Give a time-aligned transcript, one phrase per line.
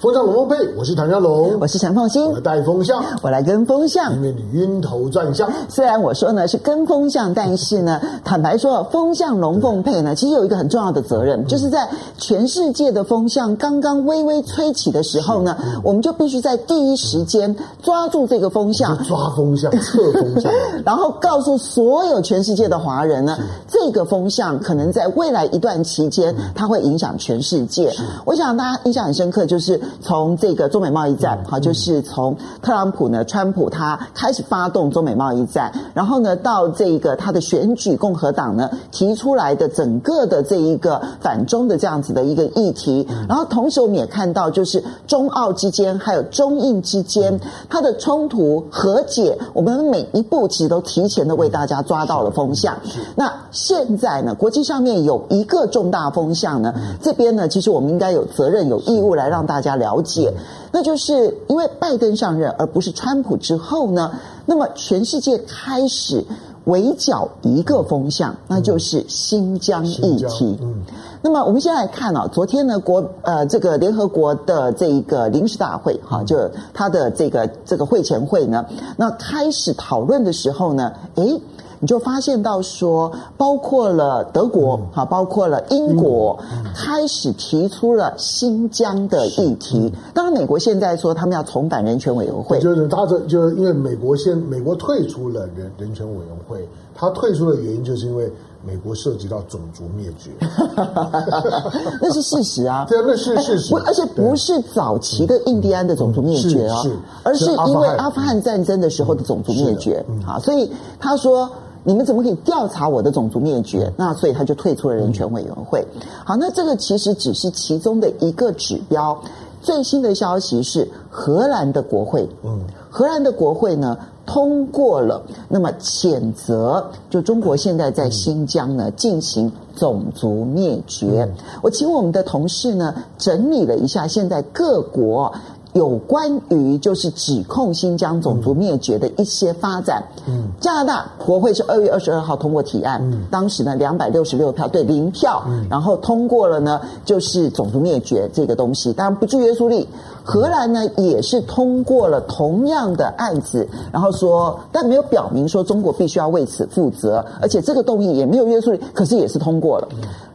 [0.00, 5.52] 风向龙凤配，我是唐家龙，我是陈凤欣，我带风向，我来跟风向，因为你晕头转向。
[5.68, 11.86] 虽然我说呢是跟风向，但是呢， 坦白说，风向龙凤配呢，其实有一个很重要的责任，就是在
[12.16, 20.50] 全世界的风向刚刚微微吹起的时候呢，我们就必须在第一时间抓住这个风向，抓风向， 测风向，
[20.82, 23.36] 然后告诉所有全世界的华人呢，
[23.68, 27.92] 这个风向可能在未来一段期间，它会影响全世界。
[28.24, 29.78] 我想大家印象很深刻，就是。
[30.00, 52.76] 从这个中美贸易战，好，就是从特朗普呢，川普他开始发动中美贸易战，然后呢，到这个他的选举，共和党呢提出来的整个的这一个反中的这样子的一个议题，然后同时我们也看到，就是中澳之间还有中印之间，它的冲突和解，我们每一步其实都提前的为大家抓到了风向。
[53.16, 60.32] 那现在呢，国际上面有一个重大风向呢，这边呢，其实我们应该有责任、有义务来让大家了解。
[60.70, 64.12] 那就是因为拜登上任，而不是川普之后呢，
[64.46, 66.24] 那么全世界开始
[66.66, 70.56] 围剿一个风向，那就是新疆议题。
[70.62, 70.84] 嗯，
[71.22, 76.36] 那么我们现在来看啊，昨天呢，国呃这个联合国的这一个临时大会哈，就
[76.72, 78.64] 他的这个这个会前会呢，
[78.96, 81.40] 那开始讨论的时候呢，诶。
[81.82, 86.38] 你就发现到说，包括了德国，哈，包括了英国，
[86.74, 89.90] 开始提出了新疆的议题。
[90.12, 98.30] 当然，美国现在说他们要重返人权委员会，就是他这就是因为美国先美国退出了人人权委员会，他退出的原因就是因为
[98.62, 100.30] 美国涉及到种族灭绝，
[102.02, 106.76] 那是事实啊， 对啊，那是事实，而且不是早期的印第安的种族灭绝啊，
[107.22, 110.04] 而是因为阿富汗战争的时候的种族灭绝。
[110.26, 111.50] 啊，所以他说。
[111.82, 113.92] 你们怎么可以调查我的种族灭绝？
[113.96, 115.84] 那所以他就退出了人权委员会。
[116.24, 119.18] 好，那这个其实只是其中的一个指标。
[119.62, 122.60] 最新的消息是，荷兰的国会，嗯，
[122.90, 131.28] 荷兰的国会呢通过了，那么谴责就中国现在在新疆呢进行种族灭绝。
[131.62, 135.32] 我请我们的同事呢整理了一下，现在各国。
[135.72, 149.88] 有关于就是指控新疆种族灭绝的一些发展，嗯，加拿大国会是二月二十二号通过提案，嗯，当时呢两百六十六票对零票，嗯，然后通过了呢就是种族灭绝这个东西，当然不具约束力。
[150.22, 159.88] 荷兰呢也是通过了同样的案子，然后说但没有表明说中国必须要为此负责，而且这个动议也没有约束力，可是也是通过了。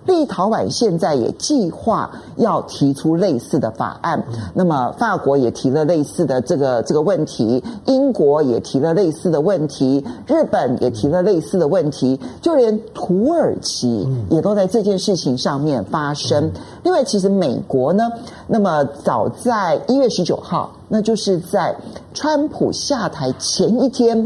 [0.05, 4.23] 立陶宛现在也计划要提出类似的法案，
[4.53, 16.51] 那么法国也提了类似的这个这个问题，英国也提了类似的问题，日本也提了类似的问题，就连土耳其也都在这件事情上面发生。
[16.83, 18.09] 另外，其实美国呢，
[18.47, 21.75] 那么早在一月十九号，那就是在
[22.13, 24.25] 川普下台前一天。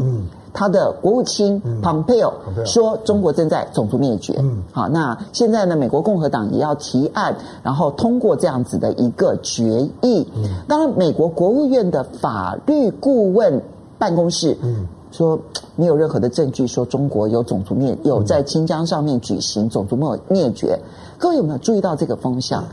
[0.52, 2.32] 他的国务卿蓬佩奥
[2.64, 4.34] 说，中国正在种族灭绝。
[4.38, 9.62] 嗯，好，那现在呢，美国共和党也要提案，然后通过这样子的一个决
[10.02, 10.26] 议。
[10.34, 13.62] 嗯，当然，美国国务院的法律顾问
[13.98, 15.38] 办公室嗯说，
[15.76, 20.78] 没有任何的证据说中国有种族灭有在新疆上面举行种族灭灭绝。
[21.18, 22.64] 各位有没有注意到这个风向？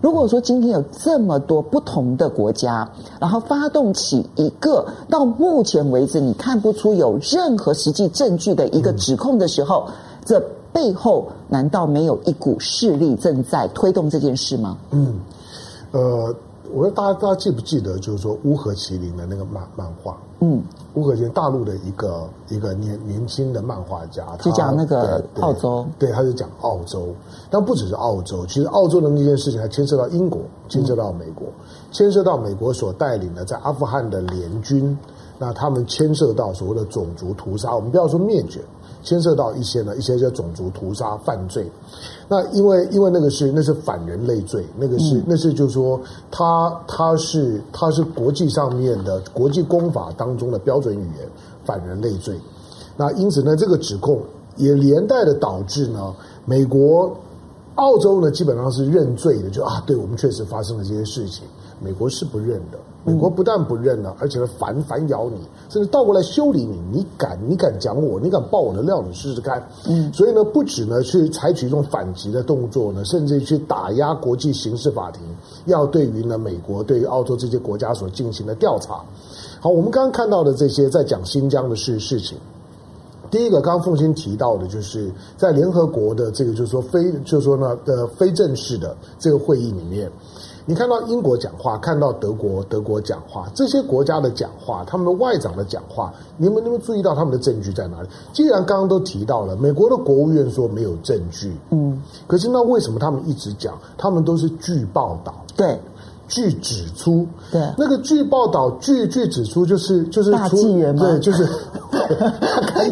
[0.00, 2.88] 如果说今天有这么多不同的国家，
[3.20, 9.88] 然后发动起一个到目前为止你看不出有任何实际证据的一个指控的时候，
[10.24, 10.40] 这
[10.72, 14.76] 背后难道没有一股势力正在推动这件事吗？
[14.90, 15.14] 嗯，
[15.92, 16.34] 呃。
[16.72, 20.16] 我说大家大家记不记得，就是说乌合麒麟的那个漫漫画？
[20.40, 20.62] 嗯，
[20.94, 27.08] 乌合麒麟大陆的一个一个年年轻的漫画家，就讲那个澳洲，对，对，他就讲澳洲，
[27.50, 31.48] 但不只是澳洲，其实澳洲的那件事情还牵涉到英国，牵涉到美国，
[31.90, 34.96] 牵涉到美国所带领的在阿富汗的联军，
[35.38, 38.60] 那他们牵涉到所谓的种族屠杀，我们不要说灭绝。
[39.06, 41.70] 牵涉到一些呢，一些叫种族屠杀犯罪。
[42.28, 51.28] 那因为因为那个是那是反人类罪，那个是、嗯、那是就是说，他他是他是国际上面的国际公法当中的标准语言，
[51.64, 52.36] 反人类罪。
[52.96, 54.20] 那因此呢，这个指控
[54.56, 56.12] 也连带的导致呢，
[56.44, 57.16] 美国、
[57.76, 61.44] 澳洲呢基本上是认罪的，就啊，对我们确实发生了这些事情，
[61.80, 62.78] 美国是不认的。
[63.04, 65.38] 美国不但不认了，而且反反咬你，
[65.68, 66.76] 甚至倒过来修理你。
[66.90, 69.64] 你敢你敢讲我，你敢爆我的料，你试试看。
[69.86, 75.22] 嗯，所以呢，不止呢去采取一种反击的动作呢，甚至去打压国际刑事法庭，
[75.66, 79.00] 要对于呢美国、对于澳洲这些国家所进行的调查。
[79.60, 82.36] 好，我们刚刚看到的这些在讲新疆的事事情，
[83.30, 90.10] 第一个，刚刚凤馨提到的，就是在联合国的这个，就是说非，就是说呢，的非正式的这个会议里面，
[90.66, 98.08] 你看到英国讲话，看到德国德国讲话，这些国家的讲话，他们的外长的讲话，你们能不能注意到他们的证据在哪里？
[98.32, 103.78] 既然刚刚都提到了，美国的国务院说没有证据，嗯，可是那为什么他们一直讲？
[103.96, 105.80] 他们都是据报道，对。
[106.28, 111.48] 据指出，对那个据报道，据据指出，就是就是大纪元嘛，对，就是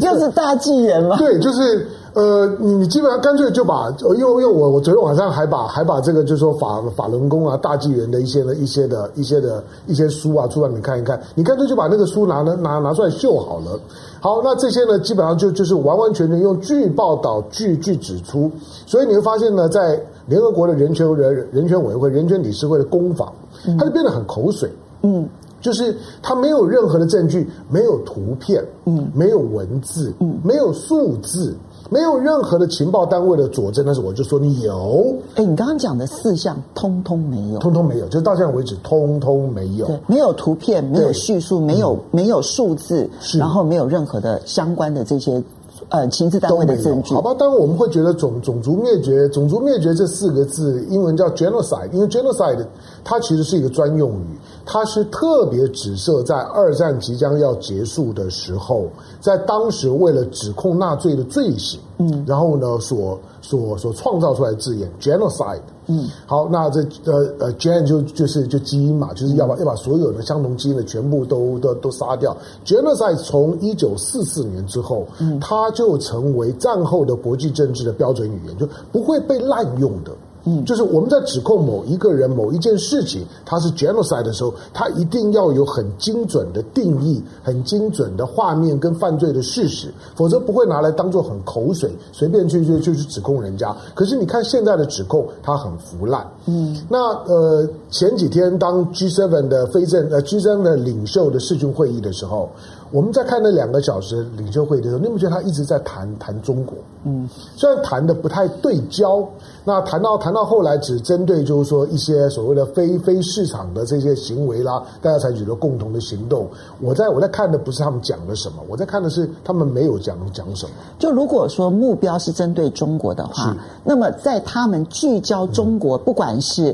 [0.00, 13.78] 就是大纪元嘛，对，就是 呃，你你基本上干脆就把，因为因为我我昨天晚上还把还把这个就是说法法轮功啊大纪元的一些的一些的一些的一些书啊出来你看一看，你干脆就把那个书拿拿拿拿出来秀好了。
[14.20, 18.50] 好，那这些呢，基本上就就是完完全全用据报道据据指出，
[18.86, 20.00] 所以你会发现呢，在。
[20.26, 23.30] 联合国的人权人人权委员会、人权理事会的公访，
[23.78, 24.72] 它就变得很口水。
[25.02, 25.28] 嗯，
[25.60, 31.54] 就是它没有任何的证据，没有图片，嗯，没有文字，嗯，没有数字，
[31.90, 33.84] 没有任何的情报单位的佐证。
[33.84, 35.14] 但是我就说你有。
[35.34, 39.86] 哎，你刚刚讲的四项通通没有，通通没有，就是到现在为止通通没有。
[39.86, 43.08] 对，没有图片，没有叙述，没有没有数字，
[43.38, 45.42] 然后没有任何的相关的这些。
[45.88, 47.34] 呃，情治单位的证据，好吧？
[47.38, 52.64] 当然我们会觉得种种族灭绝，种族灭绝这四个字，英文叫 genocide，因为 genocide
[53.02, 58.86] 它其实是一个专用语，它是特别指涉在二战即将要结束的时候，
[59.20, 65.60] 在当时为了指控纳粹的罪行，嗯，然后呢，所所所创造出来的字眼 genocide。
[65.86, 72.36] 嗯，好，那这呃呃，gen 就就是就基因嘛，就是要把要把所有的相同基因的全部都都都杀掉。
[72.64, 80.10] genocide 从一九四四年之后，嗯，它就成为战后的国际政治的标准语言，就不会被滥用的。
[80.46, 93.74] 嗯，就是我们在指控某一个人、某一件事情，它是 genocide 的时候，它一定要有很精准的定义、很精准的画面跟犯罪的事实，否则不会拿来当做很口水，随便去去去去指控人家。
[93.94, 96.26] 可是你看现在的指控，它很腐烂。
[96.46, 102.50] 嗯，那呃前几天当 G7 的非正呃 G7 的领袖的视讯会议的时候。
[102.94, 106.78] 我们在看那两个小时领袖会的时候，你有没有觉得他一直在谈谈中国？
[107.02, 109.28] 嗯，虽然谈的不太对焦，
[109.64, 116.48] 那谈到谈到后来只针对就是说一些所谓的非非市场的这些行为啦，大家采取了共同的行动。
[116.80, 120.72] 我在我在看的不是他们讲了什么，我在看的是他们没有讲讲什么。
[120.96, 126.72] 就如果说目标是针对中国的话，那么在他们聚焦中国，不管是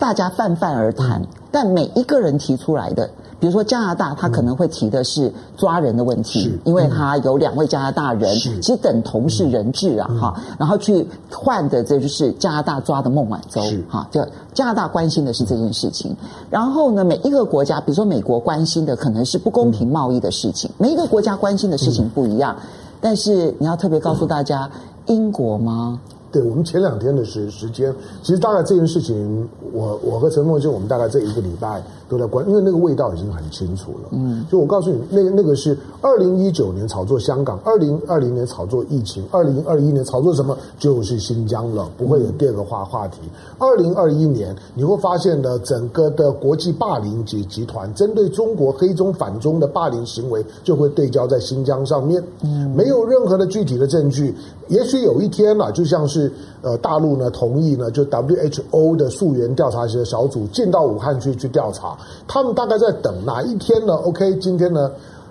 [0.00, 3.08] 大家泛泛而谈，但每一个人提出来的。
[3.40, 14.22] 比如说加拿大，他可能会提的是抓人的问题，嗯、因为他有两位加拿大人，其实等同是人质啊，哈、嗯，然后去换的这就是加拿大抓的孟晚舟，哈，就
[14.52, 16.14] 加拿大关心的是这件事情。
[16.50, 22.54] 然后呢，每一个国家，比如说美国关心的可能是不公平贸易的事情，每一个国家关心的事情不一样，
[23.00, 24.70] 但是你要特别告诉大家，
[25.06, 25.98] 英国吗？
[26.32, 31.82] 对，我们前两天的时时间，其实大概这件事情，我我和陈凤就，我们大概这一个礼拜。
[32.10, 34.08] 都在关，因为那个味道已经很清楚了。
[34.10, 40.58] 嗯，就我告诉你，那个那个是二零一九年炒作香港，二零二零年炒作疫情，二零二一年炒作什么？
[40.76, 43.20] 就是新疆了，不会有第二个话话题。
[43.60, 52.20] 二零二一年你会发现呢，整个的国际霸凌集集团针对中国黑中反中的霸凌行为，就会对焦在新疆上面。
[52.42, 54.34] 嗯，没有任何的具体的证据。
[54.66, 56.32] 也许有一天呢，就像是是
[56.62, 61.96] 呃大陆呢同意呢，就 WHO 的溯源调查学小组进到武汉去去调查。
[62.28, 64.90] 他们大概在等哪一天呢？OK，今天呢，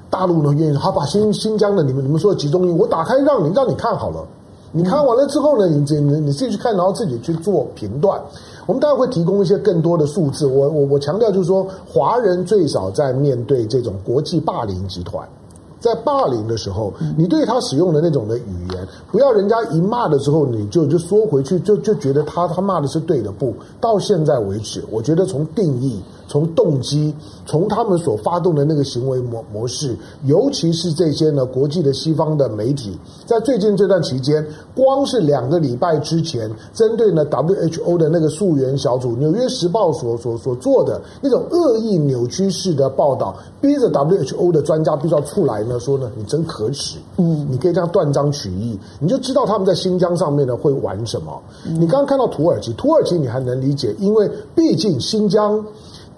[0.09, 4.25] 大陆呢愿意好把新新疆的你们你们说的集中营，我打开让你让你看好了，
[4.71, 8.19] 你看完了之后呢，你你你自己去看，然后自己去做评断。
[8.65, 10.45] 我们当然会提供一些更多的数字。
[10.45, 15.27] 我我我强调就是说，华人最少在面对这种国际霸凌集团。
[15.79, 23.31] 在霸凌的时候，你对他使用的那种的语言，不要人家一骂的时候，你就就缩回去，就就觉得他他骂的是对的。
[23.31, 26.01] 不，到现在为止，我觉得从定义。
[26.29, 27.11] 从动机，
[27.47, 32.95] 从他们所发动的那个行为模模式，尤其是这些呢，国际的西方的媒体，
[33.25, 34.45] 在最近这段期间，
[34.75, 51.41] 光是两个礼拜之前，针对呢 WHO 的那个溯源小组，《纽约时报》所所所做的那种恶意扭曲式的报道，逼着 WHO 的专家必须要出来呢，说呢，你真可耻，嗯，你可以这样断章取义，你就知道他们在新疆上面呢会玩什么。
[51.63, 55.65] 你刚刚看到土耳其，土耳其你还能理解，因为毕竟新疆。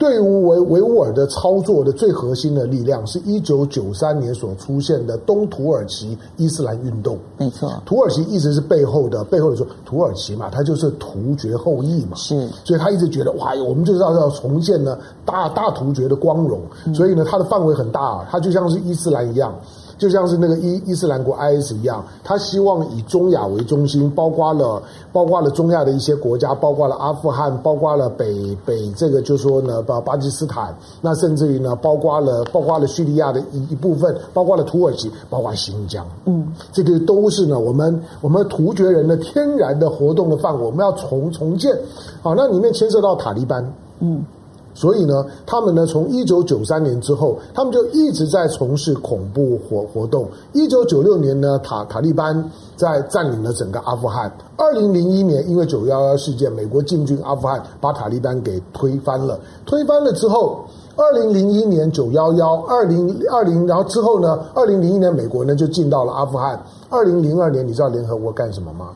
[0.02, 7.20] 对于维维吾尔的操作的最核心的力量，是一九九三年所出现的东土耳其伊斯兰运动。
[7.38, 16.60] 没错，土耳其一直是背后的，背后的说土耳其嘛，它就是突厥后裔嘛，是，所以他一直觉得哇，我们就是要要重建呢大大突厥的光荣，
[16.96, 19.54] 所以呢，它的范围很大，它就像是伊斯兰一样。
[20.02, 24.82] 就像是那个伊伊斯兰国 IS 一样，他希望以中亚为中心，包括了
[25.14, 41.78] 包括了中亚的一些国家，包括了阿富汗，包括了北北这个就说呢巴巴基斯坦，那甚至于呢包括了包括了叙利亚的一一部分，包括了土耳其，包括新疆，嗯，这个都是呢我们我们突厥人的天然的活动的范围，我们要重重建，
[42.24, 44.26] 好，那里面牵涉到塔利班，嗯。
[44.74, 50.28] 所以呢，他们呢，从一九九三年之后，他们就一直在从事恐怖活活动。
[50.54, 54.32] 一九九六年呢，塔塔利班在占领了整个阿富汗。
[54.56, 59.38] 二零零一年，因为九幺幺事件，美国进军阿富汗，把塔利班给推翻了。
[59.66, 60.62] 推翻了之后，
[60.96, 66.58] 二零零一年九幺幺，二零二零，然后之后呢，二零零一年美国呢就进到了阿富汗。
[66.90, 68.92] 二零零二年，你知道联合国干什么吗？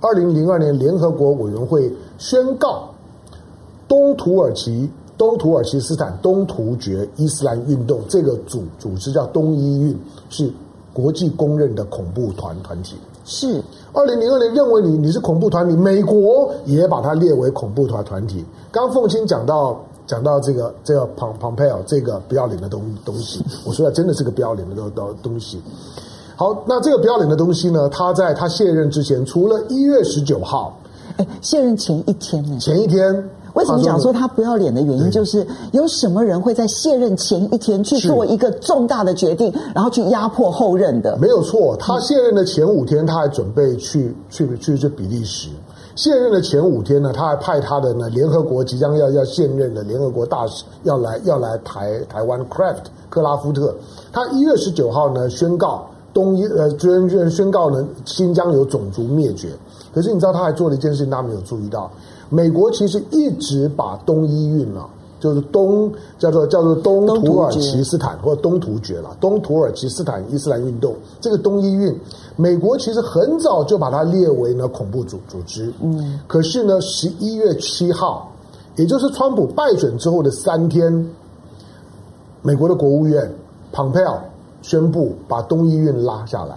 [0.00, 2.88] 二零零二年，联合国委员会宣告
[3.86, 4.90] 东土耳其。
[5.16, 9.96] 东土耳其斯坦东突厥伊斯兰运动这个组组织叫东伊运，
[10.28, 10.50] 是
[10.92, 12.96] 国际公认的恐怖团团体。
[13.24, 18.44] 是，二零零二年认为你你是恐怖团体，美国也把它列为恐怖团团体。
[18.70, 25.62] 刚凤青讲到讲到这个这个庞庞佩尔这个不要脸的东东西，我说的真的是个不要脸的东东东西。
[26.36, 30.76] 好，那这个不要脸的东西呢，他在他卸任之前，除了一月十九号，
[31.16, 33.30] 哎，卸任前一天呢，前一天。
[33.54, 41.16] 为什么讲说他不要脸的原因，就是有什么人会在卸任前一天去做一个重大的决定，然后去压迫后任的？
[41.18, 45.50] 没有错，他卸任的前五天，他还准备去去去去比利时。
[45.94, 53.72] 卸任的前五天呢，他还派他的呢联合国即将要要现任的联合国大使要来要来台台湾 Craft 克拉夫特。
[54.12, 59.50] 他一月十九号呢宣告东伊呃宣宣宣告呢新疆有种族灭绝。
[59.94, 61.90] 可是你知道他还做了一件事情，大家没有注意到。
[62.28, 64.88] 美国其实一直把东伊运啊，
[65.20, 71.96] 就是东叫做叫做东土耳其斯坦或者东突厥了，东土耳其斯坦伊斯兰运动这个东伊运，
[72.34, 75.72] 美国其实很早就把它列为呢恐怖组组织。
[75.80, 78.32] 嗯，可是呢，十一月七号，
[78.76, 81.08] 也就是川普败选之后的三天，
[82.42, 83.32] 美国的国务院
[83.70, 84.18] 蓬佩奥
[84.62, 86.56] 宣布把东伊运拉下来，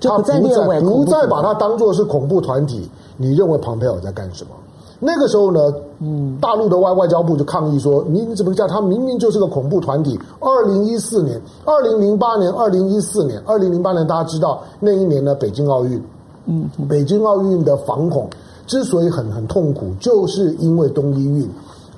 [0.00, 2.88] 就不再列为不再把它当做是恐怖团体。
[3.16, 4.50] 你认为蓬佩奥在干什么？
[4.98, 5.60] 那个时候呢，
[6.00, 16.02] 嗯，大陆的外外交部就抗议说：“你你怎么叫他明明就是个恐怖团体？”二零一四年、二零零八年、二零一四年、二零零八年，大家知道那一年呢，北京奥运，
[16.46, 18.26] 嗯，北京奥运的反恐
[18.66, 21.46] 之所以很很痛苦，就是因为东伊运。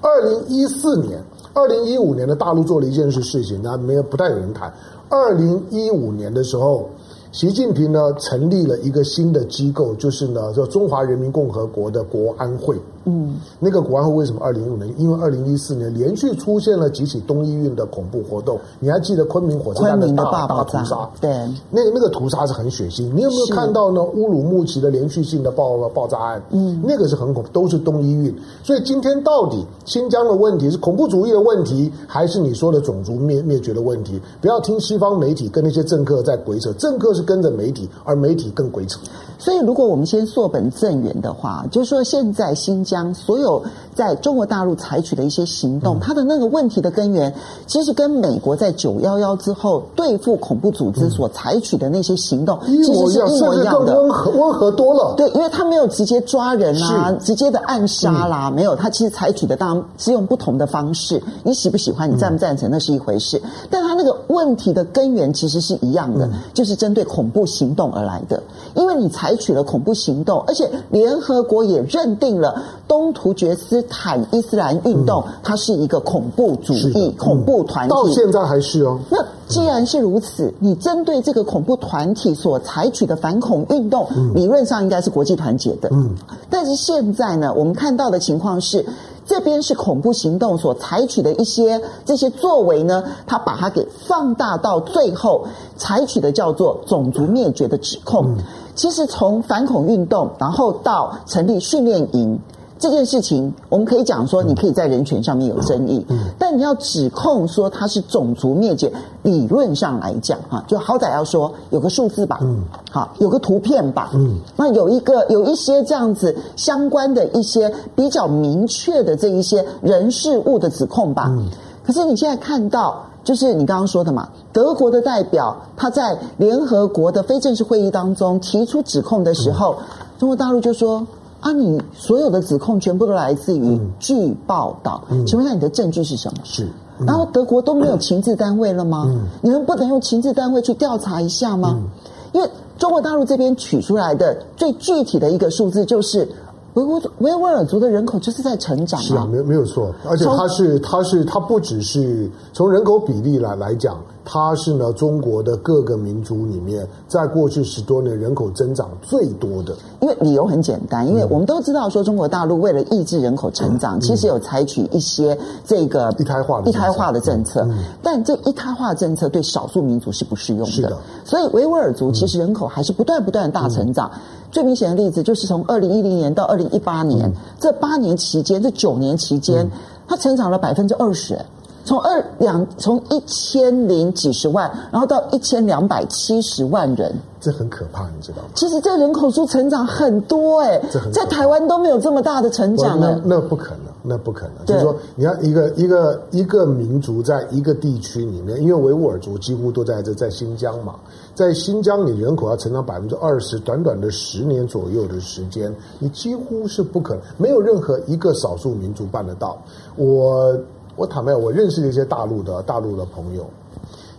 [0.01, 4.73] 二零一四年、二零一五年的大陆做了一件事事情，那没有不太有人谈。
[5.09, 6.89] 二零一五年的时候。
[7.31, 12.75] 习近平呢，成立了一个新的机构，就是呢叫中华人民共和国的国安会。
[13.09, 14.95] 嗯，那个国安会为什么二零一五年？
[14.99, 18.59] 因为二零一四年连续出现了几起东伊运的恐怖活动。
[18.81, 21.09] 你还记得昆明火车站的大大屠杀？
[21.21, 21.31] 对，
[21.71, 23.11] 那个那个屠杀是很血腥。
[23.15, 24.03] 你有没有看到呢？
[24.03, 26.43] 乌鲁木齐的连续性的爆爆炸案？
[26.51, 28.35] 嗯，那个是很恐怖，都是东伊运。
[28.63, 34.21] 所以今天到底新疆的问题是恐怖主义的问题，还是你说的种族灭灭绝的问题？
[34.41, 39.01] 不要听西方媒体跟那些政客在鬼扯，政客是跟着媒体，而媒体更鬼扯。
[39.39, 42.98] 所以，如果我们先溯本正源的话，就是说现在新疆。
[43.15, 43.63] 所有
[43.95, 47.35] 在中国大陆采取的一些行动，它的那个问题的根源，
[47.67, 55.15] 其实跟美国在九幺幺之后对付恐怖组织所采取的那些行动，其实是一模一样的，温和温和多了。
[55.17, 61.23] 对，因为他没有直接抓人啊，直接的暗杀啦，没有，他其实采取的当然是用不同的方式。
[61.43, 63.41] 你喜不喜欢，你赞不赞成，那是一回事。
[63.71, 68.43] 但他那个问题的根源其实是一样的，就是针对恐怖行动而来的。
[68.75, 72.63] 因为你采取了恐怖行动，而且联合国也认定了。
[72.89, 78.99] 东突厥斯坦伊斯兰运动，它是一个恐怖主义、恐怖团体，到现在还是哦。
[79.11, 85.89] 那既然是如此，你针对这个恐怖团体所采取的反恐运动，理论上应该是国际团结的。
[85.93, 86.15] 嗯，
[86.51, 88.85] 但是现在呢，我们看到的情况是，
[89.27, 98.35] 这边是恐怖行动所采取的一些这些作为呢，他把它给放大到最后，采取的叫做种族灭绝的指控。
[98.75, 102.39] 其实从反恐运动，然后到成立训练营。
[102.79, 106.07] 这件事情，我们可以讲说，你可以在人权上面有争议，
[106.39, 108.93] 但你要指控说它是种族灭绝，
[109.23, 121.49] 理论上来讲，哈，就好歹要说有个数字吧，嗯，好，有个图片吧，嗯，那有一个有一些这样子相关的一些比较明确的这一些人事物的指控吧，嗯，
[121.85, 129.77] 可是你现在看到，就是你刚刚说的嘛，德国的代表他在联合国的非正式会议当中提出指控的时候，
[130.17, 131.05] 中国大陆就说。
[131.41, 136.39] 啊，你所有的指控全部都来自于据报道，嗯，请问一下你的证据是什么？
[136.45, 136.69] 是，
[137.07, 139.05] 然后德国都没有情治单位了吗？
[139.09, 141.77] 嗯、你们不能用情治单位去调查一下吗？
[141.77, 141.85] 嗯、
[142.33, 146.29] 因为中国大陆这边取出来的最具体的一个数字就是。
[146.75, 153.99] 维吾维吾尔族的人口就是在成长，是啊，没有没有错，而且它是它是它不只是从人口比例来来讲。
[154.31, 159.75] 它是呢，中国的各个民族里面，在过去十多年人口增长最多的。
[160.03, 167.63] 因为理由很简单，因为我们都知道说，中国大陆为了抑制人口成长，嗯、其实有采取一些这个一胎化的一胎化的政策。
[167.71, 170.71] 嗯、但这一胎化政策对少数民族是不适用的。
[170.71, 170.95] 是的。
[171.25, 174.11] 所以维吾尔族其实人口还是不断不断大成长。
[174.13, 174.21] 嗯、
[174.53, 179.71] 最明显的例子就是从二零一零年到二零一八年、嗯、这八年期间，这九年期间，嗯、
[180.07, 181.39] 它成长了百分之二十。
[181.89, 188.49] 从二两从一千零几十万，然后到一千两百七十万人，这很可怕，你知道吗？
[188.55, 190.79] 其实这人口数成长很多哎，
[191.11, 193.19] 在台湾都没有这么大的成长的。
[193.25, 194.67] 那那不可能，那不可能。
[194.67, 200.97] 就是说，你看一个一个一个民族在一个地区里面，因为维吾尔族几乎都在这在新疆嘛，
[201.35, 209.57] 在新疆你人口要成长百分之二十，短短的十年左右的时间，你几乎是不可能，没有任何一个少数民族办得到。
[209.97, 210.55] 我。
[210.99, 213.47] 我坦白，我认识一些大陆的大陆的朋友，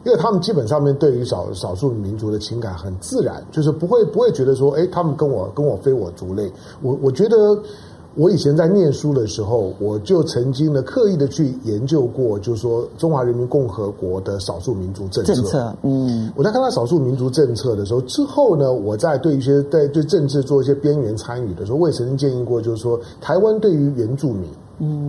[0.06, 6.50] 因为他们基本上面对于少少数民族的情感很自然，就是不会不会觉得说，哎，他们跟我跟我非我族类。
[6.82, 7.62] 我我觉得
[8.16, 15.34] 我以前在念书的时候，我就曾经呢刻意的去研究过，就是说中华人民共和国的少数民族政策。
[15.34, 24.50] 政策，嗯，我在看到少数民族政策的时候，之后呢，我在对一些在对政治做一些边缘参与的时候，我也曾经建议过，就是说台湾对于原住民。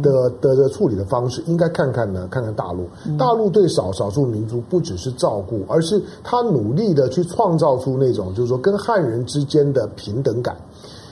[0.02, 2.88] 的的的处理的方式，应该看看呢，看看大陆。
[3.18, 10.56] 大陆对少少数民族不只是照顾，而是他努力的去创造出那种，就是说跟汉人之间的平等感。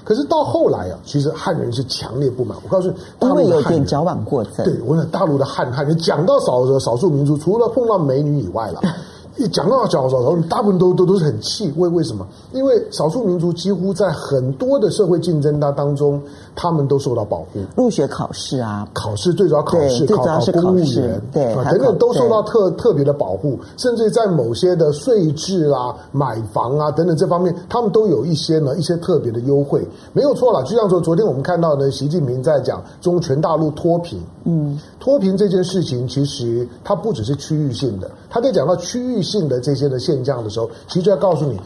[0.04, 2.56] 可是到后来啊，其实汉人是强烈不满。
[2.64, 4.64] 我告诉你，大陆的汉人有点矫枉过正。
[4.64, 8.80] 对，我想大陆的汉汉人讲到少少数民族，除了碰到美女以外了。
[9.38, 11.72] 一讲到少少数，大部分都都都是很气。
[11.76, 12.26] 为为什么？
[12.52, 16.20] 因为少数民族几乎在很多的社会竞争当当中，
[16.56, 17.60] 他们都受到保护。
[17.76, 23.58] 入学考试啊，考试最主要考试，考考公务员，对，等等都受到特特别的保护。
[23.76, 29.86] 甚至在某些的税制啦、买房啊等等这方面，他们都有一些呢一些特别的优惠。
[30.12, 34.20] 没有错了，就像说昨天我们看到呢，习近平在讲中全大陆脱贫。
[34.44, 41.58] 嗯，脱贫这件事情其实它不只是区域性的，他在讲到区域性的这些的现象的时候，其实就要告诉你，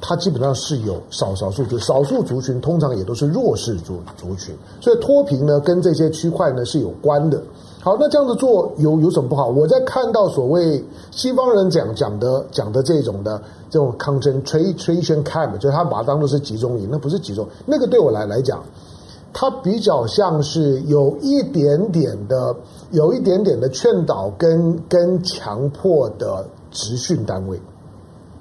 [0.00, 7.40] 它基本上是有少少数族，少数族群通常也都是弱势族族群，所以脱贫呢跟这些区块呢是有关的。
[7.80, 9.48] 好，那这样子做有有什么不好？
[9.48, 18.62] 我在看到所谓西方人讲讲的讲的这种的这种 concentration camp，就是他把它当做是集中营，那不是集中，那个对我来来讲。
[19.34, 22.54] 它比较像是有一点点的，
[22.90, 27.58] 有一点点的劝导跟跟强迫的职训单位，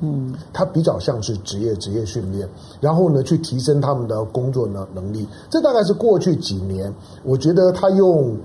[0.01, 2.45] 嗯，它比较像是职业职业训练，
[2.81, 5.25] 然后呢，去提升他们的工作能能力。
[5.49, 8.35] 这大概是过去几年，我觉得他用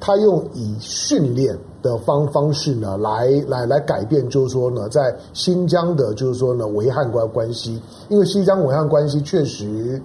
[0.00, 10.00] 他用以训练的方方式呢，来来来改变，就是说呢，在新疆的，就是说呢，维汉关关系，因为新疆维汉关系确实。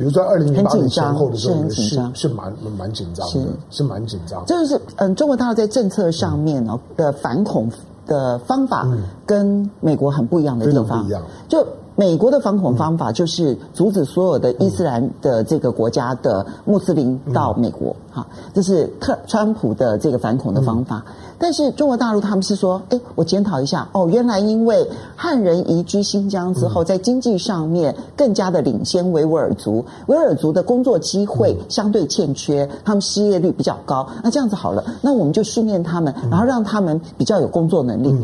[0.00, 4.42] 比如说，二零零八年前后的时候，是是蛮蛮紧张的，是蛮紧张。
[4.46, 7.70] 就是嗯，中国大陆在政策上面哦的反恐
[8.06, 8.88] 的方法，
[9.26, 11.22] 跟美国很不一样的地方，不一样。
[11.50, 11.66] 就
[12.00, 21.04] 美国的反恐方法，就是阻止所有的伊斯兰的这个国家的穆斯林到美国，哈，这是特川普的这个反恐的方法。
[21.38, 34.08] 但是中国大陆他们是说，哎，我检讨一下，哦，原来因为汉人移居新疆之后，在经济上面更加的领先维吾尔族，维吾尔族的工作机会相对欠缺，他们失业率比较高。
[34.24, 38.16] 那这样子好了，那我们就训练他们，然后让他们比较有工作能力。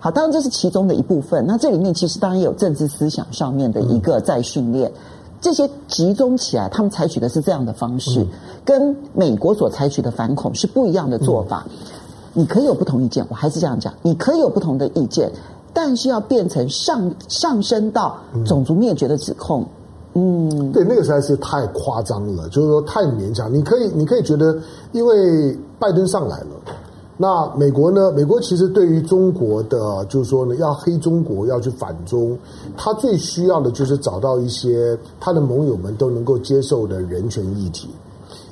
[0.00, 1.44] 好，当然这是其中的一部分。
[1.46, 4.90] 那这里面其实当然也有政治思想上面的一个在训练。
[5.40, 8.26] 这些集中起来，他们采取的是这样的方式，
[8.64, 11.64] 跟美国所采取的反恐是不一样的做法。
[12.32, 15.30] 你可以有不同意见，我还是这样讲，你可以有不同的意见，
[15.72, 19.64] 但是要变成上上升到种族灭绝的指控，
[20.14, 23.52] 嗯，嗯对，那个实在是太夸张了，就是说太勉强。
[23.52, 24.56] 你可以，你可以觉得，
[24.92, 26.46] 因为拜登上来了，
[27.20, 28.12] 那美国呢？
[28.12, 32.38] 美国其实对于中国的，就是说呢，要黑中国，要去反中，
[32.76, 37.88] 他最需要的就是找到一些他的盟友们都能够接受的人权议题，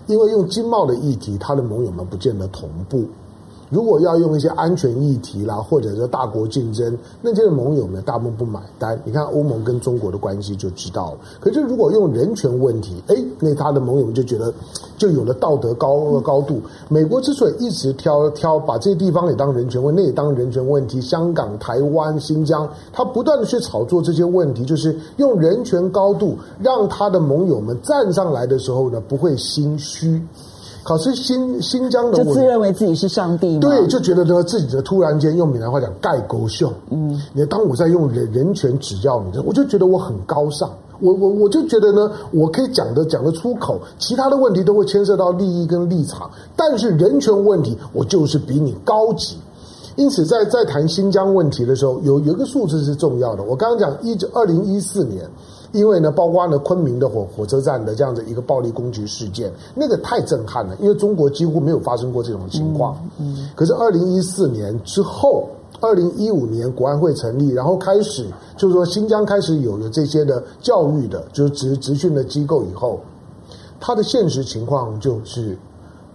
[0.08, 3.04] 因为用经贸的议题，他的盟友们不见得同步。
[3.68, 9.00] 如果要用一些安全议题啦，或者是大国竞争，那这些盟友们大部分不买单。
[9.04, 11.18] 你看欧盟跟中国的关系就知道了。
[11.40, 14.52] 可是如果用人权问题，哎，那他的盟友们就觉得
[14.96, 16.60] 就有了道德高高度。
[16.88, 30.22] 美国之所以一直挑挑把这些地方也当人权问，那也当人权问题，香港、台湾、新疆，他不断的去炒作这些问题，就是用人权高度让他的盟友们站上来的时候呢，不会心虚。
[30.86, 33.60] 可是新新疆的，就自认为自己是上帝吗？
[33.60, 36.72] 对，就觉得呢自己的突然间用闽南话讲盖狗秀。
[36.90, 40.70] 嗯，你当我在用人人权指教你，我就觉得我很高尚。
[41.00, 49.36] 我我我就觉得呢，我可以讲的讲得出口，其他的问题都会牵涉到利益跟立场，但是人权问题我就是比你高级。
[49.96, 53.42] 因此在，在在谈新疆问题的时候，有有一个数字是重要的。
[53.42, 55.28] 我刚刚讲一九二零一四年。
[55.76, 60.74] 因为呢，包括呢昆明的火火车站的这样的一个暴力攻击事件，那个太震撼了。
[60.80, 62.96] 因为中国几乎没有发生过这种情况。
[63.18, 65.48] 嗯，嗯，可是二零一四年之后，
[65.80, 73.00] 二零一五年国安会成立，然后开始就是说新疆开始有了这些的教育的，就是职职训的机构以后，
[73.78, 75.56] 它的现实情况就是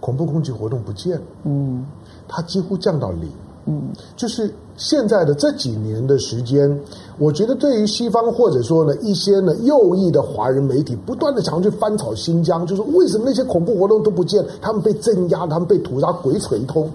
[0.00, 1.22] 恐怖攻击活动不见了。
[1.44, 1.86] 嗯，
[2.26, 3.30] 它几乎降到零。
[3.64, 6.80] 嗯，就是现在的这几年的时间，
[7.18, 16.90] 我觉得对于西方或者说呢一些呢右翼的华人媒体，不断的想去翻炒新疆，就是为什么那些恐怖活动都不见，他们被镇压，他们被屠杀，鬼扯一通，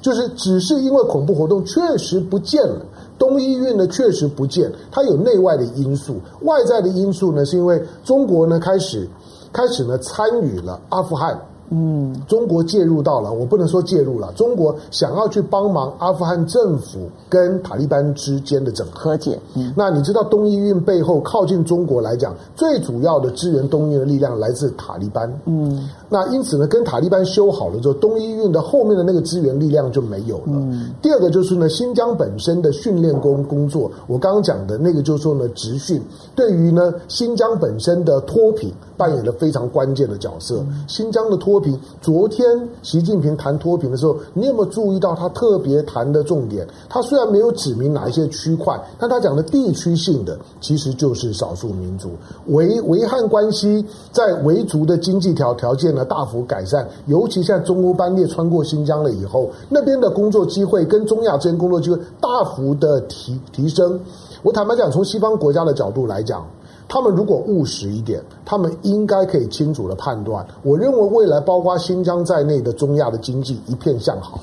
[0.00, 2.84] 就是只是因为恐怖活动确实不见了，
[3.18, 9.08] 东伊运呢确实不见，它有内外的因素，外在的因素呢是因为中国呢开始
[9.52, 11.36] 开始呢参与了阿富汗。
[11.70, 14.32] 嗯，中国介入到了，我不能说介入了。
[14.34, 19.38] 中国想要去帮忙阿富汗政府跟塔利班之间的整合解。
[19.54, 25.32] 嗯，那你知道东伊运背后靠近中国来讲，最主要的支援东伊的力量来自塔利班。
[25.46, 30.44] 嗯，那因此呢，跟塔利班修好了之后，东伊运的后面的那个支援力量就没有了。
[30.46, 36.02] 嗯，第二个就是呢，新疆本身的训练工工作，我刚刚讲的那个就是说呢，职训
[36.34, 40.64] 对于呢新疆本身的脱贫扮演了非常关键的角色。
[40.86, 41.80] 新疆的脱脱贫。
[42.00, 42.46] 昨天
[42.82, 46.66] 习近平谈脱贫的时候，你有没有注意到他特别谈的重点？
[46.88, 52.10] 他虽然没有指明哪一些区块，但他讲的地区性的其实就是少数民族。
[52.46, 64.00] 维维汉关系在维族的经济条条件呢大幅改善，尤其现在中欧班列穿过新疆了以后，那边的工作机会跟中亚之间工作机会大幅的提提升。
[64.42, 66.46] 我坦白讲，从西方国家的角度来讲。
[66.88, 70.46] 他们如果务实一点，他们应该可以清楚的判断。
[70.62, 74.40] 我认为未来包括新疆在内的中亚的经济一片向好。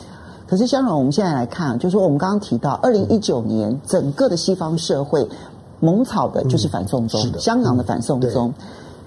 [0.47, 5.27] 可是，香港，我们现在来看，就是说我们刚刚提到，二零一九年整个的西方社会
[5.79, 8.49] 猛草的就是反送中，嗯、香港的反送中。
[8.49, 8.53] 嗯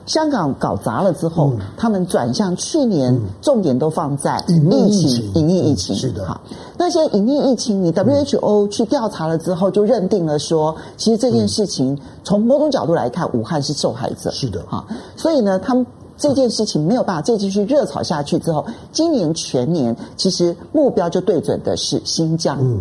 [0.09, 5.95] 香港搞砸了之后，嗯、他们转向去年重点都放在疫情、隐匿疫情。
[5.95, 6.41] 是的，好，
[6.79, 14.31] 那些隐匿疫情，你 WHO 去调查了之后，就认定了说，其实这件事情从某种角度来看，武汉是受害者。
[14.31, 14.83] 是的，哈，
[15.15, 22.57] 所以呢，他们这件事情没有办法再继续热炒下去之后，今年全年其实目标就对准的是新疆。
[22.61, 22.81] 嗯，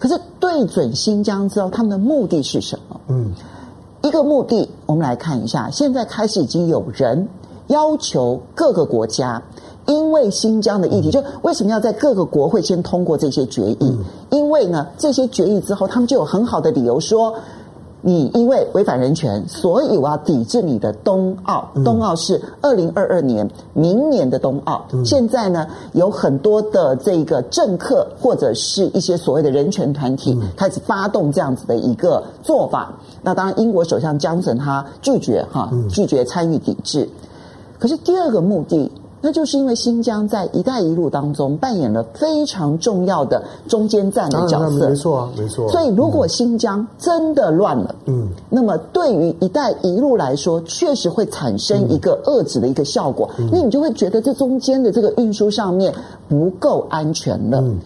[0.00, 3.00] 可是对准新疆之后，他们的目的是什么？
[3.06, 3.32] 嗯。
[4.04, 5.70] 一个目的，我们来看一下。
[5.70, 7.26] 现在开始已经有人
[7.68, 9.42] 要求各个国家，
[9.86, 13.96] 因为新疆的议题，就为什么要在各个国会先通过这些决议？
[14.28, 17.34] 因为呢，这些决议之后，他们就有很好的理由说。
[18.06, 21.66] 你因为违反人权，所以我要抵制你的冬奥。
[21.82, 24.84] 冬奥是二零二二年，明年的冬奥。
[25.02, 32.92] 现在呢，有很多的这个政客或者是一些所谓的人权团体开始发动这样子的一个做法。
[33.22, 37.08] 那当然，英国首相江森他拒绝哈，拒绝参与抵制。
[37.78, 38.92] 可是第二个目的。
[39.26, 45.66] 那就是因为新疆在“一带一路”当中扮演了非常重要的中间站的角色，没错啊，没错。
[45.70, 55.90] 所以，如果新疆真的乱了，嗯，那么对于“一带一路”来说，确实会产生一个遏制的一个效果，因为你就会觉得这中间的这个运输上面
[56.28, 57.62] 不够安全了。
[57.62, 57.78] 嗯，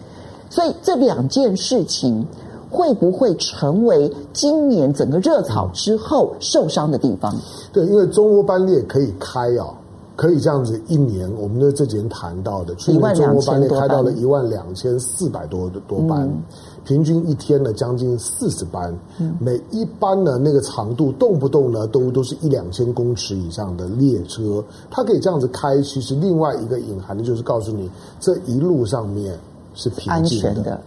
[0.49, 2.27] 所以这两件事情
[2.69, 7.33] 会不会成为今年整个热炒之后受伤的地方？
[7.71, 9.71] 对，因为中欧班列可以开啊。
[10.19, 16.43] 可以这样子，一年我们的这几年谈到的，去年中国班列开到了一万两千四百多多班，嗯、
[16.83, 29.39] 平均一天呢将近四十班，嗯、每一班呢那个长度动不动呢都都是一两千公尺以上的列车，它可以这样子开，其实另外一个隐含的就是告诉你，这一路上面
[29.73, 30.81] 是平静的。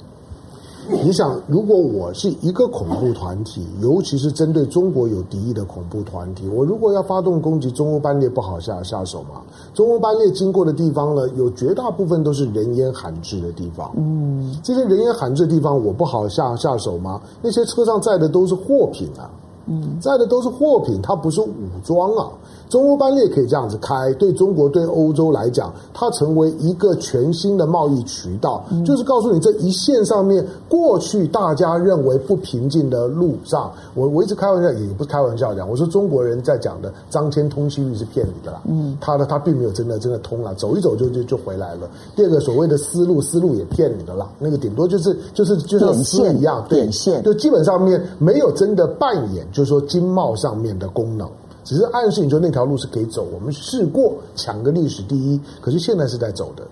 [0.90, 9.42] 你想，如果我是一个恐怖团体，尤其是针对中国有敌意的恐怖团体，我如果要发动攻击，中欧班列不好下下手嘛？
[9.74, 13.92] 中欧班列经过的地方呢，有绝大部分都是人烟罕至的地方。
[13.96, 17.20] 嗯，这些人烟罕至的地方，我不好下下手吗？
[17.40, 19.30] 那些车上载的都是货品啊，
[19.66, 22.28] 嗯，载的都是货品，它不是武装啊。
[22.72, 41.90] 中欧班列可以这样子开，对中国、对欧洲来讲，它成为一个全新的贸易渠道，嗯、就是告诉你这一线上面，过去大家认为不平静的路上，我我一直开玩笑，也不是开玩笑讲，我说中国人在讲的张骞通西域是骗你的啦，嗯，他的他并没有真的真的通了，走一走就就就回来了。
[42.16, 51.28] 第二个所谓的丝路，丝路也骗你的啦，那个顶多就是就是就像丝一样，点线，就基本上面没有真的扮演，就是说经贸上面的功能。
[51.64, 56.62] 只是暗示你说那条路是可以走，我们试过抢个历史第一，可是现在是在走的。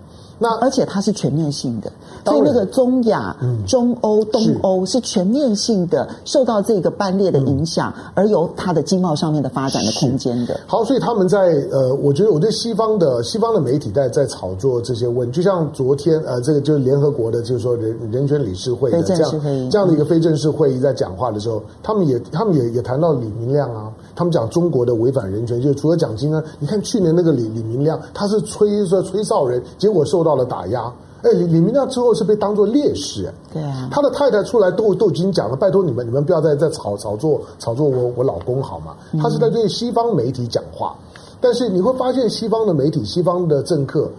[0.42, 1.92] 那而且它是全面性的，
[2.24, 4.98] 所以那个中亚、嗯、中欧、东欧是。
[5.10, 10.60] 全面性的受到这个班列的影响，嗯、而有它的经贸上面的发展的空间的。
[10.66, 11.38] 好，所以他们在
[11.72, 30.36] 呃，我觉得我对西方的西方的媒体在在炒作这些问题，就像昨天呃，这个就是联合国的，就是说人人权理事会的这样这样的一个非正式会议，在讲话的时候，嗯、他们也他们也也谈到李明亮啊，他们讲中国的违反人权，就除了奖金呢，你看去年那个李李明亮，他是吹说吹哨人，结果受到。
[30.36, 38.94] 了打压，哎，李李明亮之后是被当做烈士，对啊，他的太太出来都都已经讲了，拜托你们，你们不要再再炒炒作炒作我我老公好吗？
[39.20, 44.10] 他是在对西方媒体讲话，嗯、但是你会发现西方的媒体、西方的政客，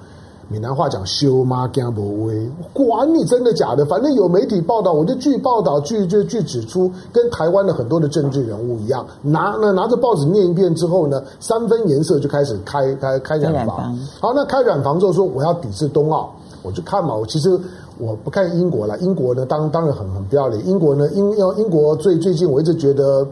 [0.52, 13.98] 闽南话讲修妈干不威，管你真的假的，反正有媒体报道，我就据报道，据就据指出，跟台湾的很多的政治人物一样，拿那拿着报纸念一遍之后呢，三分颜色就开始开开开染房。
[14.20, 16.30] 好，那开染房之后说我要抵制冬奥，
[16.64, 17.58] 我就看嘛，我其实
[17.98, 23.26] 我不看英国了，英国呢当当然很很不要脸，英国呢英要英国最最近我一直觉得。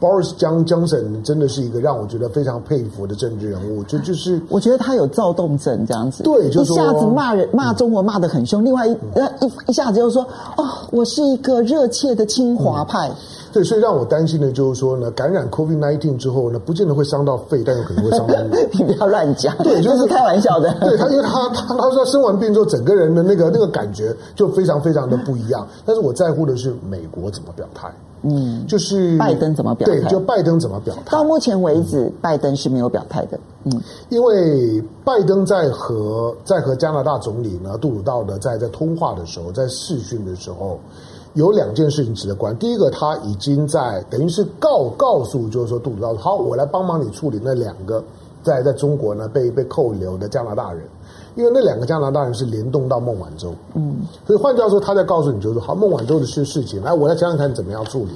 [0.00, 10.22] Boris Johnson 真的是一个让我觉得非常佩服的政治人物，就就是我觉得他有躁动症这样子，对，就是、一下子骂人骂中国骂得很凶，嗯、另外一一一下子又说
[10.56, 13.08] 哦，我是一个热切的清华派。
[13.08, 13.14] 嗯
[13.50, 18.54] 对，所以让我担心的就是说呢，感染 COVID-19 之后呢，不见得会伤到肺，但有可能会伤到 你。
[18.72, 20.70] 你不要乱讲，对，就是开玩笑的。
[20.80, 25.66] 对他，因为他他他说生完病之后，整个人的那个那个感觉就非常非常的不一样。
[25.86, 27.90] 但是我在乎的是美国怎么表态，
[28.22, 31.02] 嗯，就是拜登怎么表态，对，就拜登怎么表态。
[31.10, 40.78] 到目前为止，嗯、拜登是没有表态的，嗯，因为拜登在和在和加拿大总理呢杜鲁道的在在通话的时候，在视讯的时候。
[41.34, 42.56] 有两件事情值得关。
[42.56, 48.02] 第一个，他已经在等于是告告诉，就是说杜鲁道，好，我来帮忙你处理那两个
[48.42, 50.82] 在在中国呢被被扣留的加拿大人，
[51.38, 58.10] 因为那两个加拿大人是联动到孟晚舟，嗯，所以换句话说，他在告诉你，就是好，孟晚舟的事事情，来，我来讲讲看怎么样处理。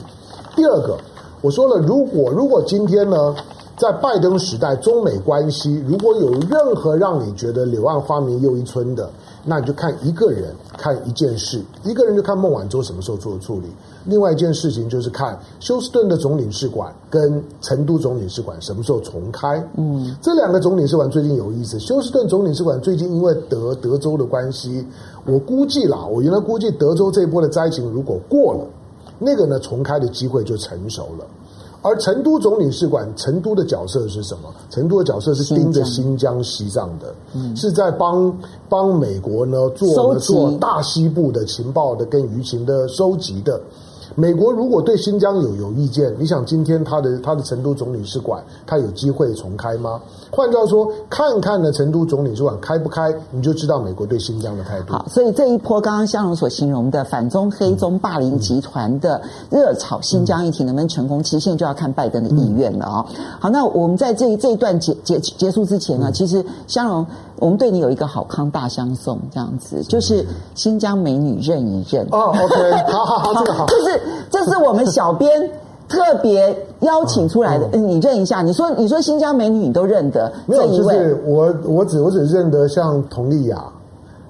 [0.56, 0.98] 第二个，
[1.40, 3.32] 我说了，如果如果今天呢，
[3.76, 9.10] 在拜登时代，中美关系如果有任何让你觉得柳暗花明又一村的。
[9.44, 13.66] 那你就看一个人，看一件事，一个人就看孟晚舟什么时候做的处理。
[14.04, 19.60] 另外一件事情就是看休斯顿的总领事馆跟成都总领事馆什么时候重开。
[19.76, 21.76] 嗯，这两个总领事馆最近有意思。
[21.80, 24.86] 休斯顿总领事馆最近因为德德州的关系，
[25.26, 28.64] 我估计啦，我原来估计德州这一波的灾情如果过了，
[29.18, 31.26] 那个呢重开的机会就成熟了。
[31.82, 34.48] 而成都总领事馆，成都的角色是什么？
[34.70, 38.32] 成都的角色是盯着新疆、西藏的，嗯、是在帮
[38.68, 43.60] 帮美国呢做做大西部的情报的跟舆情的收集的。
[44.14, 50.00] 美国如果对新疆有有意见，你想今天他的他的成都总领事馆，他有机会重开吗？
[50.30, 54.92] 换句话说，看看呢成都总领事馆开不开，你就知道美国对新疆的态度。
[54.92, 59.20] 好，所以这一波刚刚香蓉所形容的反中黑中霸凌集团的
[59.50, 63.06] 热炒新疆议题能不能成功，其实现在就要看拜登的意愿了啊、哦。
[63.40, 67.06] 好，那我们在这一这一段结结结束之前呢，其实香蓉。
[67.42, 70.24] 我们对你有一个好康大相送，这样子就是
[70.54, 72.28] 新疆美女认一认哦。
[72.28, 74.00] OK，好好好， 这个好，就是
[74.30, 75.50] 这是我们小编
[75.88, 78.42] 特别邀请出来的，嗯、你认一下。
[78.42, 80.68] 你说你说新疆美女你都认得，没有？
[80.68, 83.60] 就是我我只我只认得像佟丽娅。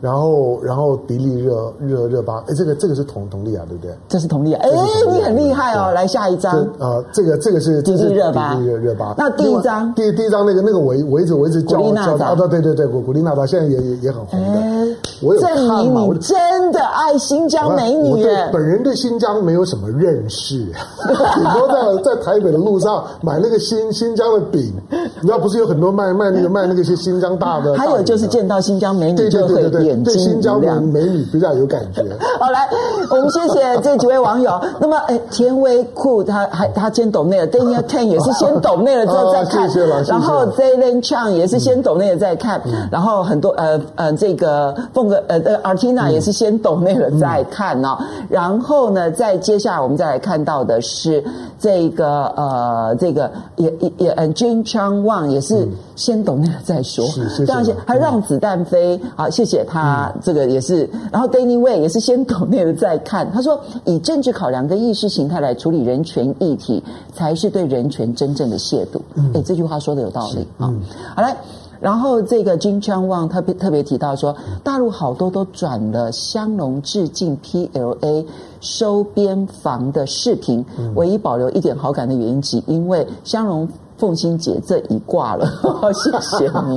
[0.03, 3.95] 然后，然后迪丽热热热巴，哎，这个这个是佟佟丽娅，对不对？
[4.09, 4.69] 这是佟丽娅，哎，
[5.13, 5.93] 你很厉害哦！
[5.95, 9.15] 来下一张，啊，这个这个是迪丽热巴，迪丽热热巴。
[9.17, 14.97] 那第一张，第第一张那个那个我我一直我一直叫古力娜扎，对对对，古古力娜扎现在也也也很红的。
[15.23, 16.03] 我有看嘛？
[16.03, 18.25] 我真的爱新疆美女。
[18.25, 20.57] 对本人对新疆没有什么认识，
[21.07, 27.77] 顶多在在台北的路上买那个新新疆的饼，你知道不是有很多卖卖那个卖那个些新疆大的？
[27.77, 29.63] 还有就是见到新疆美女就会
[29.93, 32.03] 眼睛新疆的美女比较有感觉。
[32.41, 32.69] 好，来，
[33.11, 34.61] 我们谢谢这几位网友。
[34.81, 39.87] 那么，哎，田威酷他还他先抖内了，Daniel Ten 也是先 抖内了之后再看，谢谢。
[40.09, 47.99] 然后 Zaylen Chang 也是先抖内了再看，然后很多呃呃这个凤哥呃呃 Artina 也是先抖内了再看哦。
[48.29, 51.23] 然后呢，再接下来我们再来看到的是
[51.59, 57.05] 这个呃这个也也也嗯 Jin Chang Wang 也是先抖内了再说，
[57.45, 59.82] 这样子还让子弹飞，好，谢谢他，
[60.23, 60.89] 这个也是。
[61.11, 66.83] 然后 Danny Way 也是先抖内了再看，他说以政治考量跟意识形态来处理人权议题，
[67.15, 69.01] 才是对人权真正的亵渎。
[69.35, 70.73] 哎，这句话说的有道理啊。
[71.17, 71.37] 好来，
[71.81, 78.25] 然后这个金川旺特别特别提到说，大陆好多都转了香农致敬 PLA
[78.61, 80.65] 收编房的视频，
[80.95, 83.69] 唯一保留一点好感的原因，只因为香农。
[84.03, 85.47] 凤心姐这一卦了，
[85.95, 86.11] 谢
[86.49, 86.77] 谢你。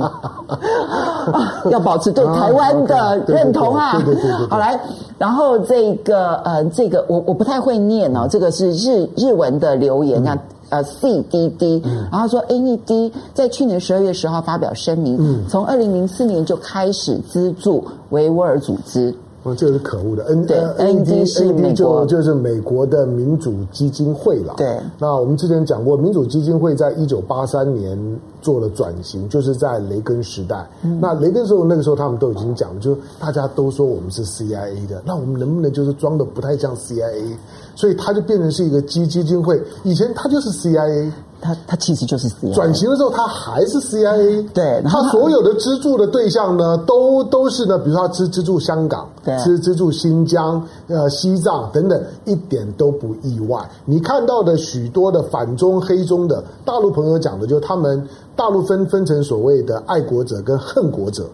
[1.72, 4.00] 要保持对台湾的认同啊！
[4.48, 4.78] 好来，
[5.18, 19.12] 然后这个呃，这个我我不太会念哦，这个是日日文的留言啊，呃，CDD，然后说 NED 在去年十二月十号发表声明，从二零零四年就开始资助维吾尔组织。
[19.54, 24.54] 这个是可恶的，N 对 ND 是 ND 就就是美国的民主基金会了。
[24.56, 27.98] 对，那我们之前讲过，民主基金会在一九八三年
[28.40, 30.68] 做了转型，就是在雷根时代。
[30.82, 37.36] 嗯、那雷根时候，那个时候他们都已经讲，就大家都说我们是 CIA 的，那我们能不能就是装的不太像 CIA？
[37.74, 41.10] 所以它就变成是一个基基金会，以前它就是 CIA。
[41.40, 53.60] 他他其实就是 CIA，转型的时候他还是 CIA，对，然后他，他所有的资助的对象呢，都都是呢，比如说他资资助香港，对，资资助新疆、呃西藏等等，一点都不意外。
[53.84, 61.26] 你看到的许多的反中黑中的大陆朋友讲的，就是他们大陆分分成所谓的爱国者跟恨国者。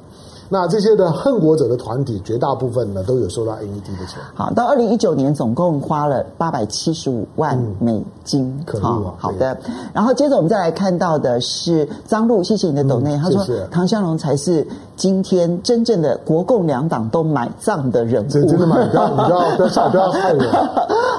[0.53, 4.19] 那这些的恨国者的团体，绝大部分呢都有收到 NED 的钱。
[4.35, 8.55] 好，到二零一九年总共花了八百七十五万美金。
[8.59, 9.15] 嗯、可恶啊！
[9.17, 9.57] 好的，
[9.95, 14.67] 然后接着我们再来看到的是张璐，谢谢你的抖内，嗯、他说唐香龙才是
[15.03, 18.29] 今天真正的国共两党都买账的人物。
[18.29, 20.49] 真的买账，你知道不要 不要害人。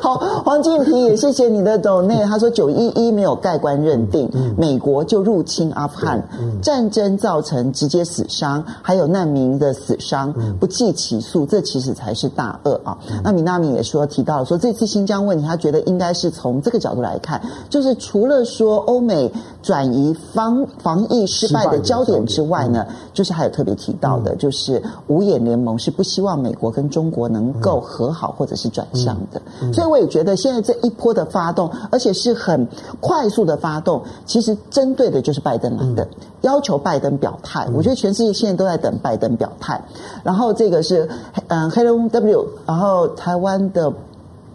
[0.01, 0.15] 好，
[0.45, 12.97] 黄敬平也谢谢你的抖内，他说九一一没有盖棺认定，美国就入侵阿富汗，嗯、战争造成直接死伤，还有难民的死伤，不计其数，这其实才是大恶啊。
[13.09, 19.29] 嗯、那米娜米也说提到了说，这次新疆问题，他觉得应该是从这个角度来看，就是除了说欧美
[19.61, 29.87] 转移防防疫失败的焦点之外呢，嗯、就是还有特别提到的，就是五眼联盟是不希望美国跟中国能够和好或者是转向的，所以。
[29.93, 32.67] 我也觉得现在这一波的发动，而且是很
[32.99, 36.07] 快速的发动，其实针对的就是拜登来的，
[36.41, 37.67] 要求拜登表态。
[37.75, 39.79] 我觉得全世界现在都在等拜登表态。
[40.23, 41.07] 然后这个是
[41.47, 43.93] 嗯，黑龙 W，然后台湾的。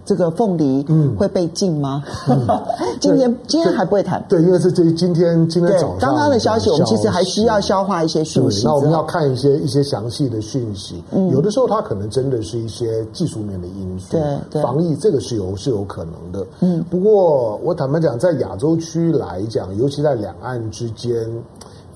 [0.08, 2.02] 这个凤梨嗯会被禁吗？
[2.30, 2.40] 嗯、
[2.98, 4.24] 今天对今天还不会谈。
[4.26, 8.64] 对，因为是这今天今天早上刚刚的消息，我们其实还需要消化一些讯息。
[8.64, 11.04] 那我们要看一些一些详细的讯息。
[11.10, 14.16] 嗯，有的时候它可能真的是一些技术面的因素。
[14.50, 16.46] 对，防疫这个是有是有可能的。
[16.60, 21.28] 嗯，不过我坦白讲，在亚洲区来讲，尤其在两岸之间。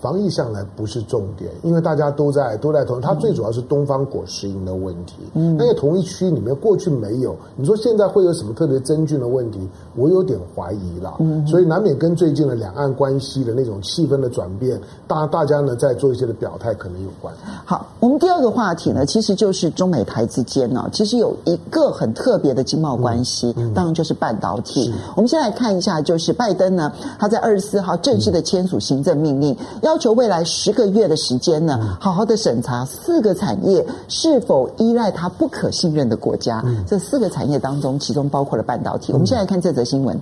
[0.03, 5.15] 防疫向来不是重点，因为大家都在都在同，它最主要是东方果实蝇的问题。
[5.35, 9.61] 嗯，那个同一区里面过去没有，你说现在会有什么特别真菌的问题？
[9.95, 11.15] 我有点怀疑了。
[11.21, 17.33] 嗯，所以难免跟最近的两岸关系的那种气氛的转变，大大家呢在做一些的表态可能有关。
[17.65, 24.93] 好，我们第二个话题呢，其实就是中美台之间呢，其实有一个很特别的经贸关系，嗯嗯、当然就是半导体。
[25.15, 29.92] 我们先来看一下，就是拜登呢，他在二十四号正式的签署行政命令，要、嗯。
[29.93, 36.63] 要求未来十个月的时间呢，好好的审查四个产业是否依赖它不可信任的国家。
[36.65, 39.13] 嗯、这四个产业当中，其中包括了半导体。
[39.13, 40.19] 嗯、我们现在来看这则新闻。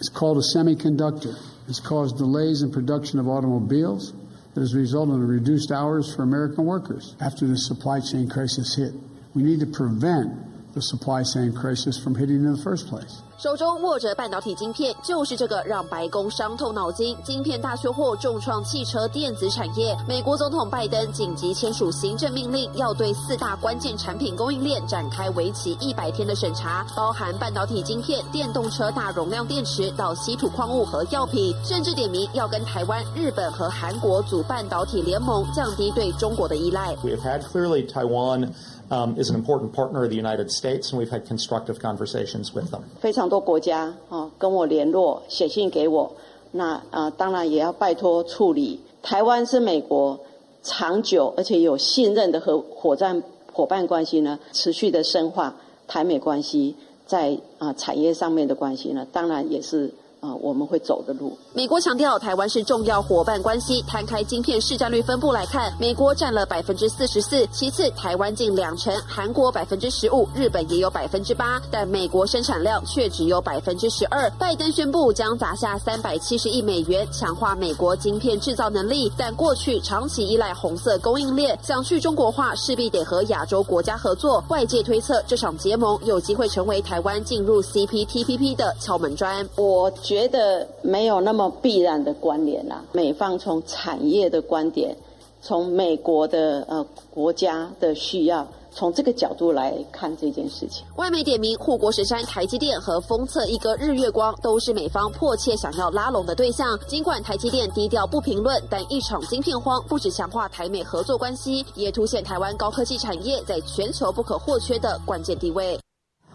[0.00, 1.36] It's called a semiconductor.
[1.68, 4.12] It's caused delays in production of automobiles.
[4.54, 7.14] That has resulted in reduced hours for American workers.
[7.20, 8.92] After the supply chain crisis hit,
[9.32, 10.32] we need to prevent
[10.72, 13.20] the supply chain crisis from hitting in the first place.
[13.38, 17.16] 手中握着半导体晶片，就是这个让白宫伤透脑筋。
[17.24, 19.96] 晶片大缺货重创汽车电子产业。
[20.06, 36.94] 美国总统拜登紧急签署行政命令，要对四大关键产品供应链展开为期一百天的审查，包含半导体晶片、电动车大容量电池到稀土矿物和药品，甚至点名要跟台湾、日本和韩国组半导体联盟，降低对中国的依赖。
[37.02, 38.50] We have had clearly Taiwan.
[38.92, 42.70] Um, is an important partner of the United States, and we've had constructive conversations with
[42.70, 42.82] them.
[43.00, 46.12] 非常多国家啊跟我联络，写信给我。
[46.50, 48.78] 那啊，当然也要拜托处理。
[49.00, 50.20] 台湾是美国
[50.62, 55.56] 长久而且有信任的合伙战伙伴关系呢，持续的深化
[55.88, 56.76] 台美关系
[57.06, 59.90] 在啊产业上面的关系呢，当然也是。
[60.22, 61.36] 啊，我们会走的路。
[61.52, 63.82] 美国强调台湾是重要伙伴关系。
[63.88, 74.30] 摊开晶片市占率分布来看，美国占了百分之四十四，其次台湾近两成，韩国百分之十五，日本也有百分之八，但美国生产量却只有百分之十二。
[74.38, 84.40] 拜登宣布将砸下三百七十亿美元强化美国晶片制造能力，但过去长期依赖红色供应链，想去中国化势必得和亚洲国家合作。
[84.50, 89.44] 外界推测这场结盟有机会成为台湾进入 CPTPP 的敲门砖。
[89.56, 89.90] 我。
[90.12, 92.84] 觉得没有那么必然的关联啦。
[92.92, 94.94] 美方从产业的观点，
[95.40, 100.84] 从美国的呃国家的需要，从这个角度来看这件事情。
[100.96, 106.78] 外媒点名护国神山台积电和封测一哥日月光，都是美方迫切想要拉拢的对象。
[106.86, 115.80] 尽管台积电低调不评论，但一场晶片荒不止强化台美合作关系，也凸显台湾高科技产业在全球不可或缺的关键地位。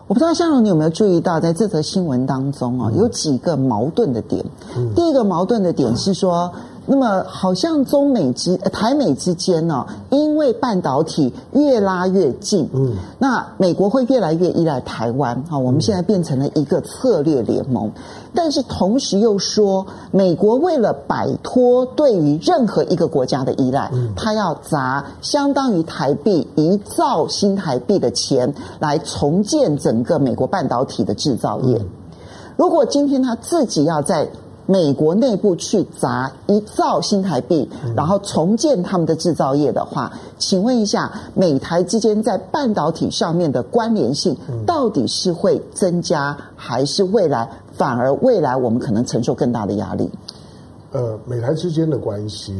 [0.07, 4.43] 我不知道向荣，你有没有注意到，在这则新闻当中啊，有几个矛盾的点。
[4.95, 6.51] 第一个矛盾的点是说。
[6.89, 17.91] 那么，好像中美之、呃、台美之间呢、哦，因为半导体越拉越近，嗯，那美国会越来越依赖台湾，好，我们现在变成了一个策略联盟，
[18.33, 31.85] 但是同时又说，美国为了摆脱对于任何一个国家的依赖，他要砸相当于台币一兆新台币的钱来重建整个美国半导体的制造业。
[32.55, 34.29] 如果今天他自己要在
[34.67, 50.11] 美国内部去砸一兆新台币，然后重建他们的制造业的话，请问一下，美台之间在半导体上面的关联性到底是会增加，还是未来反而未来我们可能承受更大的压力？
[50.91, 52.53] 呃，美台之间的关系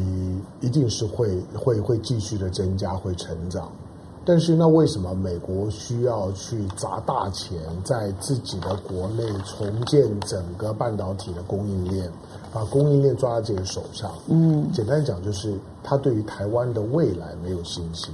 [0.61, 3.69] 一定是会会会继续的增加，会成长。
[4.29, 12.11] 但是，那为什么美国需要去砸大钱在自己的国内重建整个半导体的供应链，
[12.51, 14.11] 把供应链抓在自己手上？
[14.27, 18.13] 嗯，简单讲就是他对于台湾的未来没有信心。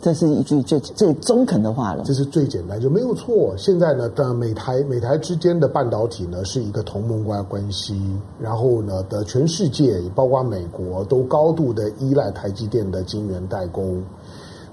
[0.00, 2.04] 这是一句最最中肯的话了。
[2.06, 3.52] 这是最简单，就没有错。
[3.58, 8.00] 现在呢，的美台美台之间的半导体呢是一个同盟关关系，
[8.38, 14.00] 然后呢的全世界，包括美国，都高度的依赖台积电的晶圆代工。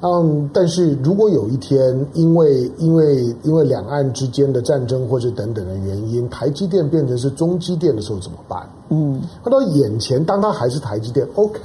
[0.01, 8.69] 嗯，但是如果有一天，因为因为因为两岸之间的战争或者等等的原因，台积电变成是中积电的时候怎么办？
[8.89, 11.59] 嗯，那到眼前，当它还是台积电，OK。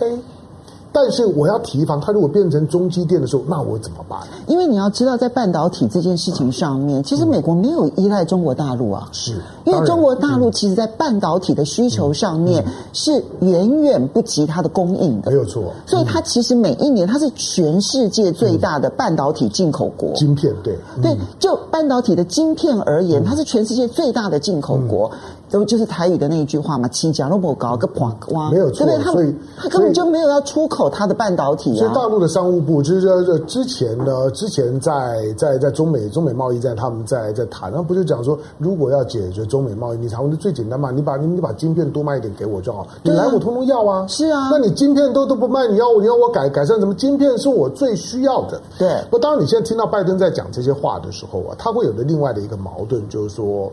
[0.93, 4.19] 但是我要提防，它如果变成中积电的时候，那我怎么办？
[4.47, 9.09] 因为你要知道，在半导体这件事情上面，其实美国没有依赖中国大陆啊。
[9.13, 15.31] 是，因为中国大陆其实在半导体的需求上面是远远不及它的供应的。
[15.31, 15.73] 没有错。
[15.87, 20.13] 所以它其实每一年它是全世界最大的半导体进口国。
[20.15, 20.77] 晶片，对。
[21.01, 25.11] 对，就半导体的晶片而言，它是全世界最大的进口国。
[25.51, 31.79] 都就是台语的那一句话嘛，起价那么高，个破瓜，没有错，所以他根本就没有要出口他的半导体啊。
[31.79, 44.07] 所以大陆的商务部就是说，之前呢，之前在在在中美中美贸易战，他们在在谈，那不就讲说，如果要解决中美贸易，你谈的最简单嘛，你把你你把晶片多卖一点给我就好，你来我通通要啊。
[44.07, 46.95] 是啊，那你晶片都都不卖，你要你要我改改善什么？
[46.95, 48.61] 晶片是我最需要的。
[48.79, 49.03] 对。
[49.11, 53.71] 不，当然你现在听到拜登在讲这些话的时候啊，他会有的另外的一个矛盾，就是说。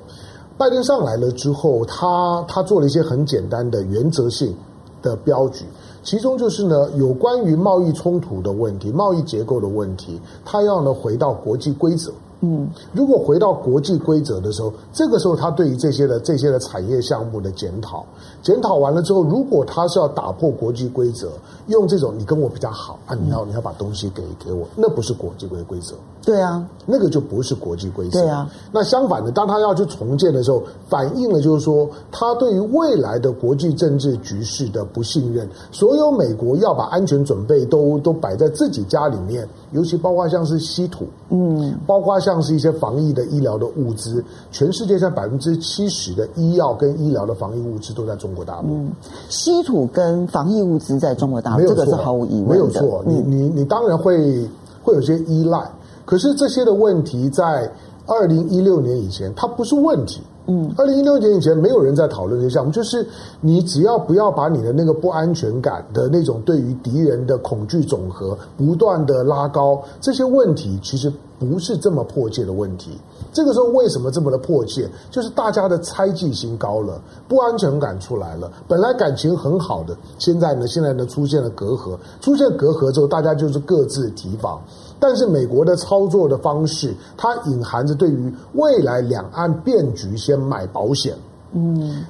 [0.58, 4.56] 拜登上来了之后，他他做了一些很简单的原则性
[5.04, 5.66] 的标举，
[6.04, 12.12] 其中就是呢，有关于贸易冲突的问题、贸易结构的问题，他要呢回到国际规则。
[12.42, 18.06] 嗯，如果回到国际规则的时候，这个时候他对于这些的这些的产业项目的检讨，
[18.44, 21.32] 检讨完了之后，如果他是要打破国际规则，
[21.66, 25.96] 用这种你跟我比较好啊，你要你要把东西给给我，那不是国际规规则。
[26.28, 28.20] 对啊，那个就不是国际规则。
[28.20, 35.48] 对啊，那相反的，当他要去重建的时候，反映了就是说，他对于未来的国际政治局势的不信任。
[35.72, 44.22] 所有美国要把安全准备都都摆在自己家里面，尤其包括像是稀土，嗯，包括像是一些防疫的医疗的物资，
[44.52, 48.68] 全世界上百分之七十的医药跟医疗的防疫物资都在中国大陆。
[48.68, 48.92] 嗯，
[49.30, 52.54] 稀土跟防疫物资在中国大陆，这个是毫无疑问的。
[52.54, 54.46] 没有错，你你你当然会
[54.84, 55.66] 会有些依赖。
[56.08, 57.70] 可是这些的问题在
[58.06, 63.06] 二零一六年以前，它不是问题，嗯，二零一六年以前没有人在讨论这些项目，就是
[63.42, 72.98] 你只要不要把你的那个不安全感的那种对于敌人的恐惧总和不断的拉高，这些问题其实不是这么迫切的问题。
[73.34, 74.90] 这个时候为什么这么的迫切？
[75.12, 78.50] 就是大家的猜忌心高了，不安全感出来了。
[78.70, 84.62] 本来感情很好的，现在呢，现在呢出现了隔阂，出现隔阂之后，大家就是各自提防。
[85.00, 91.16] 但是美国的操作的方式，它隐含着对于未来两岸变局先买保险。
[91.54, 92.04] 嗯，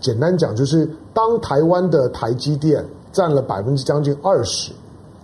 [0.00, 4.72] 简单讲就是，当台湾的台积电占了百分之将近二十。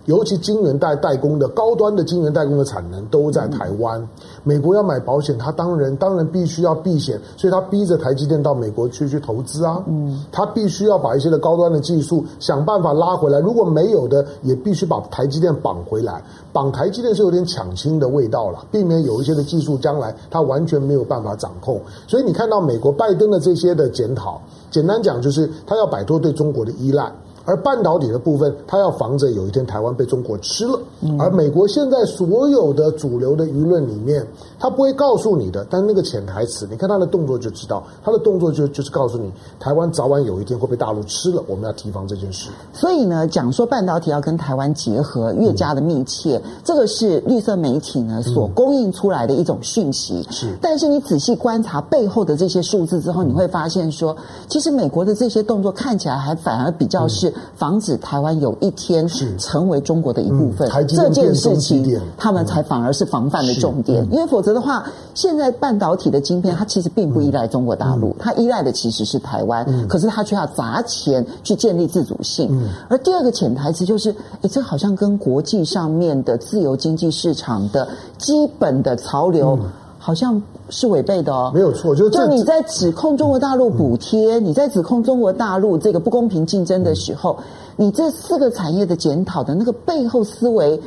[0.07, 4.01] 尤其晶圆代代工的高端的晶圆代工的产能都在台湾，
[4.41, 24.41] 美国要买保险，他当然当然必须要避险，所以他逼着台积电到美国去去投资啊，嗯，他必须要把一些的高端的技术想办法拉回来，如果没有的，也必须把台积电绑回来，绑台积电是有点抢亲的味道了，避免有一些的技术将来他完全没有办法掌控，所以你看到美国拜登的这些的检讨，
[24.71, 27.11] 简单讲就是他要摆脱对中国的依赖。
[27.47, 30.77] 而半导体的部分，它要防着有一天台湾被中国吃了。
[31.17, 34.27] 而美国现在所有的主流的舆论里面，
[34.59, 42.49] 他不会告诉你的，但那个潜台词，你看他的动作就知道，他的动作就就是告诉你，台湾早晚有一天会被大陆吃了，我们要提防这件事。
[42.73, 50.25] 所以呢，讲说半导体要跟台湾结合越加的密切，嗯、这个是绿色媒体呢所供应出来的一种讯息。
[50.29, 54.15] 是，但是你仔细观察背后的这些数字之后，你会发现说，
[54.47, 57.33] 其实美国的这些动作看起来还反而比较是。
[57.55, 59.07] 防止台湾有一天
[59.39, 64.03] 成为中国的一部分，嗯、这件事情他们才反而是防范的重点。
[64.03, 64.83] 嗯、因为否则的话，
[65.13, 69.65] 现在半导体的晶片它其实并不依赖中国大陆，嗯、它依赖的其实是台湾。
[69.67, 72.47] 嗯、可是它却要砸钱去建立自主性。
[72.51, 74.09] 嗯、而第二个潜台词就是，
[74.41, 77.87] 哎，这好像跟国际上面的自由经济市场的
[78.17, 79.57] 基本的潮流。
[79.61, 79.69] 嗯
[79.99, 87.37] 好像是违背的哦，没有错，就就你在指控中国大陆补贴，你在指控中国大陆这个不公平竞争的时候，
[87.75, 90.79] 你这四个产业的检讨的那个背后思维。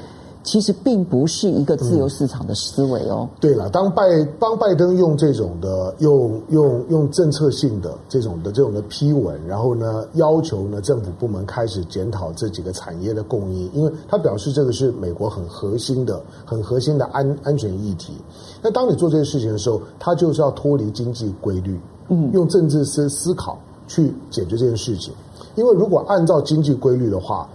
[0.42, 3.28] 其实并不是一个自由市场的思维哦。
[3.30, 4.02] 嗯、对了，当拜
[4.38, 18.14] 当拜登用这种的用用用政策性的这种的这种的批文，然后呢要求呢政府部门开始检讨这几个产业的供应，因为他表示这个是美国很核心的、很核心的安安全议题。
[18.62, 21.78] 那当你做这些事情的时候，他就是要脱离经济规律，
[22.08, 25.12] 嗯，用政治思思考去解决这件事情。
[25.56, 27.48] 因为如果按照经济规律的话，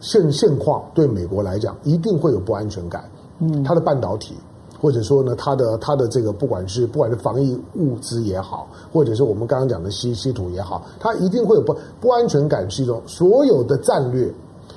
[0.00, 3.04] 现现况对美国来讲一定会有不安全感，
[3.40, 4.34] 嗯，它的半导体
[4.80, 14.32] 或者说呢，它的它的这个不管是不管是防疫物资也好，或者是我们刚刚讲的稀稀土也好，它一定会有不不安全感，是一种所有的战略。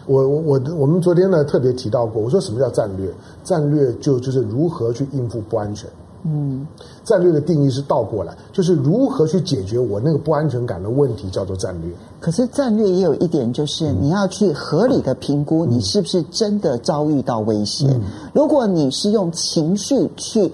[0.07, 3.07] 我我我我们昨天呢特别提到过，我说什么叫战略？
[3.43, 5.88] 战略就就是如何去应付不安全。
[6.24, 6.67] 嗯，
[7.03, 11.91] 战略的定义是倒过来，就是如何去解决我那个不安全感的问题，叫做战略。
[12.19, 17.88] 可是战略也有一点，就是你要去合理的评估你是不是真的遭遇到威胁。
[17.88, 18.01] 嗯，
[18.34, 20.51] 如果你是用情绪去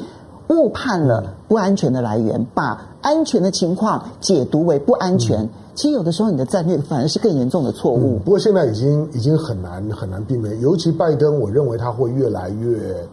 [0.49, 8.15] 误判了不安全的来源，把安全的情况解读为不安全，嗯，其实有的时候你的战略反而是更严重的错误。
[8.15, 13.05] 嗯，不过现在已经已经很难很难避免，尤其拜登，我认为他会越来越。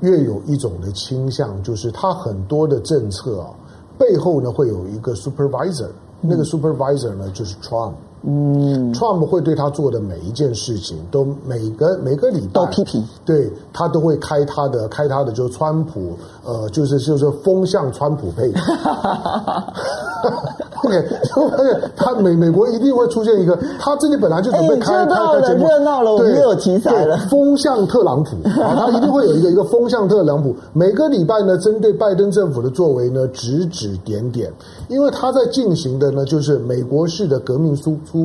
[0.00, 3.50] 越有一种的倾向，就是他很多的政策啊，
[3.98, 5.88] 背后呢会有一个 supervisor，
[6.20, 7.94] 那个 supervisor 呢就是 Trump。
[8.28, 18.52] 嗯，Trump 会对他做的每一件事情，都每个每个礼拜都批评，对他都会开他的开他的，就是川普，呃，就是就是风向川普配。
[20.82, 21.06] OK，
[21.94, 34.52] 他美美国一定会出现一个，他这里本来就准备开开开节目，热闹了，我们有题材了，风向特朗普啊，他一定会有一个一个风向特朗普，每个礼拜呢，针对拜登政府的作为呢，指指点点，
[34.88, 38.15] 因为他在进行的呢，就是美国式的革命输出。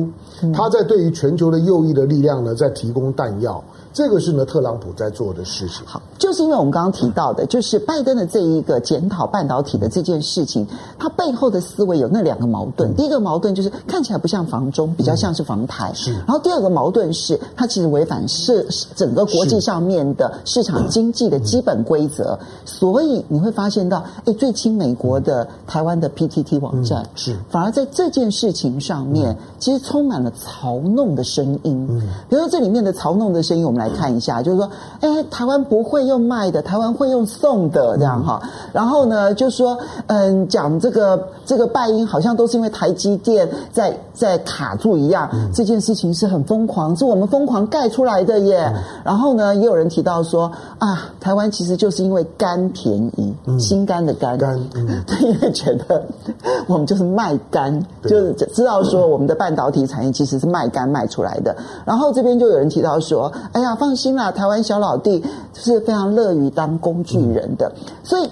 [0.52, 3.62] 他在对于全球的右翼的力量呢，在提供弹药。
[3.92, 5.84] 这个是呢，特朗普在做的事情。
[5.84, 10.66] 好，就是因为我们刚刚提到的，就是拜登的这一个检讨半导体的这件事情，
[10.98, 12.94] 它背后的思维有那两个矛盾。
[12.96, 15.92] 第一个矛盾就是看起来不像防中，比较像是防台。
[15.92, 16.10] 是。
[16.12, 18.66] 然后第二个矛盾是，它其实违反是
[18.96, 22.38] 整个国际上面的市场经济的基本规则。
[22.64, 31.86] 所以你会发现到，哎，最亲美国的台湾的 PTT 网站，是反而在这件事情上面，其实充满了嘲弄的声音。
[31.90, 32.00] 嗯。
[32.30, 33.81] 比如说这里面的嘲弄的声音，我们。
[33.82, 34.70] 来看一下，就是说，
[35.00, 38.40] 哎，台湾不会用卖的，台湾会用送的这样哈。
[38.72, 39.76] 然后呢，就说，
[40.06, 48.72] 嗯，讲这个这个拜因好像都是因为台积电在在卡住一样，这件事情是很疯狂，是我们疯狂盖出来的耶。
[49.04, 56.04] 然后呢，也有人提到说，啊，台湾其实就是因为肝便宜，心肝的肝，肝，嗯， 因为觉得
[56.68, 61.54] 我们就是卖肝，就是知道说我们的半导体产业其实是卖肝卖出来的。
[61.84, 65.22] 然后这边就有人提到说，哎呀，放心啦，台湾小老弟
[65.54, 68.28] 是非常乐于当工具人的，所以。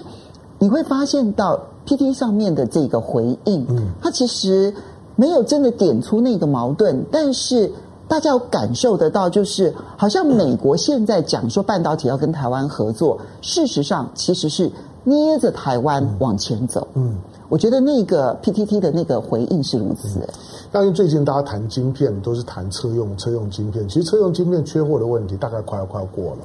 [0.63, 4.71] 你会发现到 PT 上面的这个回应，嗯，它其实
[5.15, 7.71] 没有真的点出那个矛盾，但是
[8.07, 14.71] 大家有感受得到，就是好像美国现在讲说半导体要跟台湾合作，事实上其实是
[15.03, 16.87] 捏着台湾往前走。
[16.93, 17.15] 嗯，
[17.51, 20.25] 我觉得那个 PTT 的那个回应是如此。
[20.73, 26.37] 因为，最近大家谈晶片都是谈车用车用晶片，其实车用晶片缺货的问题大概快要快要过了。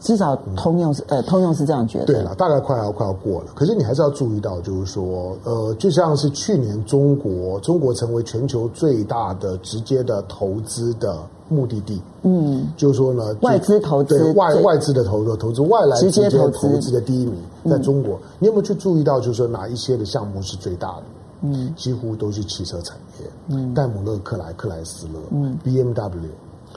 [0.00, 2.06] 至少通用是、嗯、呃，通用是这样觉得。
[2.06, 3.48] 对了，大概快要快要过了。
[3.54, 12.00] 可是你还是要注意到，就是说，呃，就像是去年中国，中国成为全球最大的直接的投资的目的地。
[12.22, 16.48] 嗯，就是说呢，外资投资对外外资的投资投资外来直接投
[16.78, 17.34] 资的第一名
[17.68, 18.16] 在中国。
[18.16, 21.02] 嗯、你有没有去注意到，就是说哪一些的项目是最大的？
[21.42, 23.26] 嗯，几乎都是汽车产业。
[23.48, 25.20] 嗯，戴姆勒、克莱、克莱斯勒。
[25.30, 26.28] 嗯，BMW。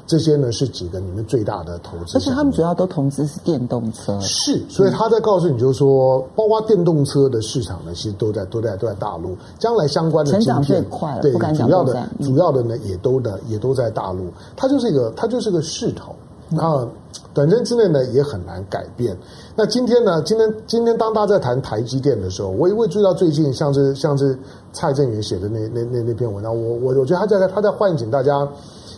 [0.06, 4.20] 这些呢是几个里面最大的投资，而且他们主要都投资是电动车。
[4.20, 14.26] 是，所以他在告诉你，就是说，包括电动车的市场呢，其实都在都在都在大陆，将来相关的成长最快了，对，主要的主要的呢，也都的也都在大陆。
[14.58, 16.14] 它就是一个，它就是个势头，
[16.50, 16.86] 然后
[17.34, 19.18] 短时间之内呢也很难改变。
[19.56, 24.38] 那今天呢，今天今天当大家在谈台积电的时候，我也会注意到最近像是像是
[24.74, 28.46] 蔡正元写的那那那那篇文章，我我我觉得他在他在唤醒大家。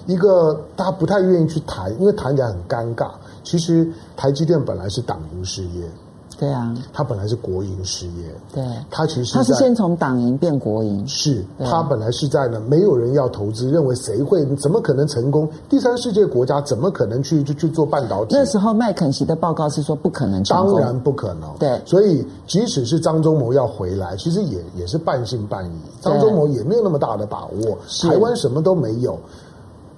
[0.05, 3.09] 一个大家不太愿意去谈，因为谈起来很尴尬。
[3.43, 3.87] 其实
[4.17, 5.87] 台积电本来是党营事业，
[6.39, 15.47] 对啊，它本来是国营事业，对，它其实它是先从党营变国营，是它本来是在呢，没有人要投资，认为谁会怎么可能成功？
[15.69, 18.35] 第三世界国家怎么可能去去去做半导体？
[18.35, 21.55] 那时候麦肯锡的报告是说不可能成功，当然不可能。
[21.59, 25.77] 对，所以即使是张忠谋要回来，其实也也是半信半疑。
[26.01, 27.77] 张忠谋也没有那么大的把握，
[28.09, 29.19] 台湾什么都没有。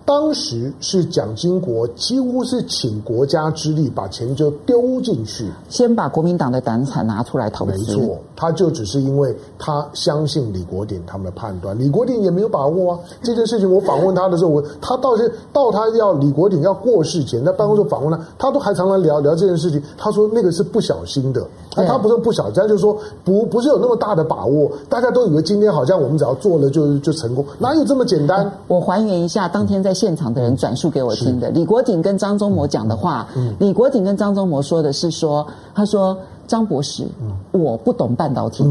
[0.07, 7.71] 当时是蒋经国几乎是请国家之力把钱就丢进去，先把国民党的党产拿出来投资。
[7.71, 12.99] 没错，他就只是因为他相信李国鼎他们的判断，李国鼎也没有把握啊。
[13.21, 19.83] 这件事情我访问他的时候，我他到现到他要李国鼎要过世前，在办公室访问他，他都还常常聊聊这件事情。
[19.97, 21.45] 他说那个是不小心的，
[21.85, 24.71] 他不是不小心，他就是说不不是有那么大的把握。
[24.87, 28.49] 大家都以为今天好像我们只要做了就就成功，哪有这么简单？
[28.69, 29.96] 我还原一下当天在。
[29.97, 33.27] 现场的人转述给我听的，李国鼎跟张忠谋讲的话，
[33.57, 37.07] 李国鼎跟张忠谋说的是说，他说张博士，
[37.51, 38.63] 我不懂半导体，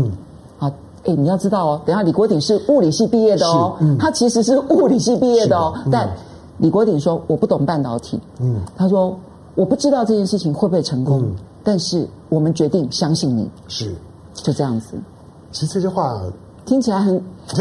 [0.58, 0.70] 啊，
[1.04, 6.08] 哎，你要知道哦，等下李国鼎是物理系毕业的哦，他其实是物理系毕业的哦，但
[6.58, 9.18] 李国鼎说我不懂半导体，嗯，他说
[9.56, 11.24] 我不知道这件事情会不会成功，
[11.64, 13.92] 但是我们决定相信你，是。
[14.34, 14.96] 就这样子。
[15.50, 16.20] 其实这句话。
[16.66, 17.18] 听起来很，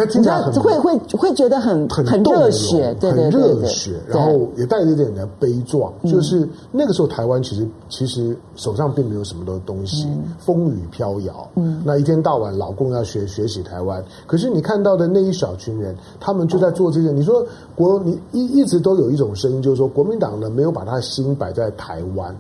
[0.09, 5.93] 听起来很会会会觉得很很很热血，对对对，很热血，然后也带着一点点悲壮。
[6.03, 10.07] 就是那个时候，台湾其实其实手上并没有什么的东西，
[10.39, 11.47] 风雨飘摇。
[11.55, 17.15] 嗯，那一天到晚，老共要学学习台湾，可是你看到的那一小群人，他们就在做这件。
[17.15, 17.45] 你说
[17.75, 22.35] 国，你一一直都有一种声音，就是说国民党呢没有把他的心摆在台湾，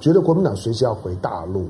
[0.00, 1.66] 觉得国民党随时要回大陆，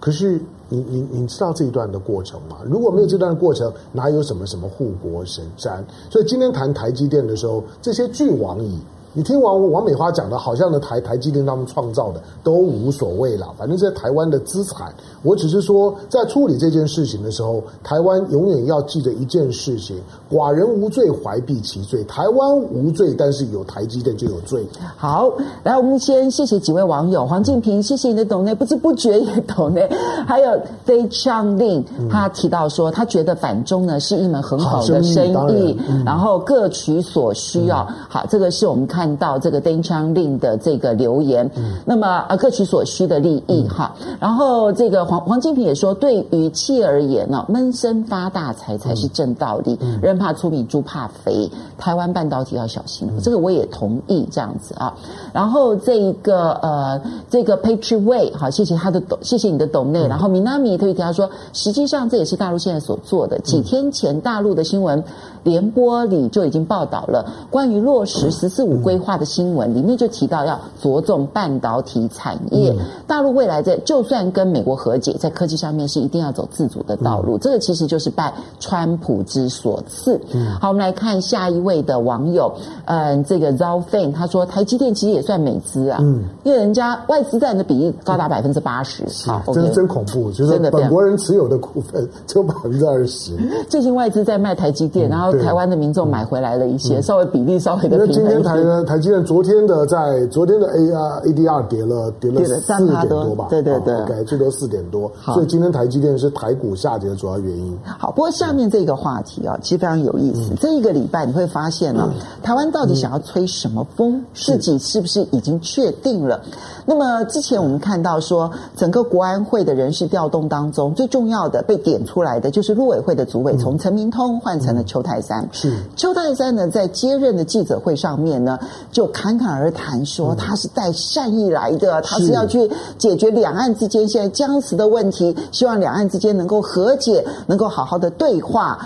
[0.00, 0.40] 可是。
[0.72, 2.58] 你你你知道这一段的过程吗？
[2.64, 5.84] 如果没有这段的过程，哪有什么什么护国神山？
[6.08, 8.78] 所以今天谈台积电的时候，这些巨王椅。
[9.12, 14.94] 你听完王美花讲的，好像的台台积电他们创造的都无所谓了，反正是台湾的资产。
[15.22, 20.00] 我只是说，在处理这件事情的时候，台湾永远要记得一件事情：
[20.30, 22.04] 寡人无罪，怀璧其罪。
[22.04, 24.64] 台湾无罪，但是有台积电就有罪。
[24.96, 25.28] 好，
[25.64, 29.90] 来，我们先谢谢几位网友，黄静平，谢谢你的懂内，不知不觉也懂内，
[30.24, 30.50] 还有
[30.86, 37.86] Day Chang Lin，他提到说，他觉得反中呢是一门很好的生意，然后各取所需啊。
[37.88, 38.99] 嗯、好，这个是我们看。
[39.00, 54.94] 看到这个 Deng Chanling 的这个留言，嗯、那么啊各取所需的利益哈，嗯、然后这个黄黄金平也说，对于企业而言呢，闷声发大财才是正道理，嗯、人怕出名猪怕肥，台湾半导体要小心，嗯、这个我也同意这样子啊。
[55.32, 65.02] 然后这一个呃这个 Patriot Way 好，谢谢他的谢谢你的懂内，嗯、然后 Minami 特别提到说，实际上这也是大陆现在所做的，几天前大陆的新闻
[65.42, 68.89] 联播里就已经报道了关于落实十四五规。
[68.90, 72.74] 规划的新闻里面就提到要着重半导体产业。
[73.06, 77.38] 大陆未来在就算跟美国和解，在科技上面是一定要走自主的道路。
[77.38, 80.20] 这个其实就是拜川普之所赐。
[80.60, 82.52] 好，我们来看下一位的网友，
[82.86, 93.36] 嗯，这个 Zalfan 他说台积电其实也算美资啊，嗯，因为人家外资占的比例高达百分之八十，好，这是真恐怖，就是本国人持有的股份只有百分之二十。
[93.68, 98.22] 最近外资在卖台积电，然后台湾的民众买回来了一些，稍微比例稍微的平衡一些。
[98.22, 98.79] 那今天台呢？
[98.84, 103.46] 台积电昨天的在昨天的 A R A D R 跌了跌了四点多吧？
[103.50, 105.10] 对对对最多四点多。
[105.24, 107.76] 所以今天台积电是台股下跌的主要原因。
[107.98, 110.54] 好，不过下面这个话题啊，其实非常有意思。
[110.60, 112.12] 这一个礼拜你会发现呢，
[112.42, 114.22] 台湾到底想要吹什么风？
[114.34, 116.40] 自己是不是已经确定了？
[116.86, 125.48] 那么之前我们看到说，整个国安会的人事调动当中，最重要的被点出来的就是陆委会的主委从陈明通换成了邱泰山。
[125.52, 128.58] 是邱泰山呢，在接任的记者会上面呢，
[128.90, 138.78] 就侃侃而谈说，他是带善意来的，他是要去解决两岸之间现在僵持的问题，希望两岸之间能够和解，能够好好的对话。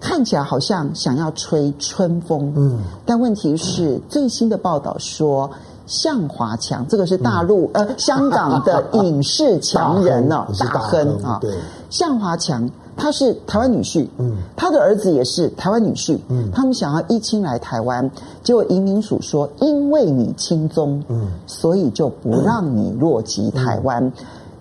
[0.00, 5.50] 看起来好像想要吹春风，嗯，但问题是最新的报道说。
[5.86, 11.38] 向华强，这个是大陆、嗯、呃香港的影视强人 呢，大亨啊。
[11.40, 11.52] 对，
[11.90, 12.70] 向华强
[13.00, 18.08] 他是台湾女婿，嗯，他的儿子也是台湾女婿，嗯，他们想要一亲来台湾，
[18.44, 24.04] 结果移民署说，因为你亲宗，嗯，所以就不让你落籍台湾。
[24.04, 24.12] 嗯、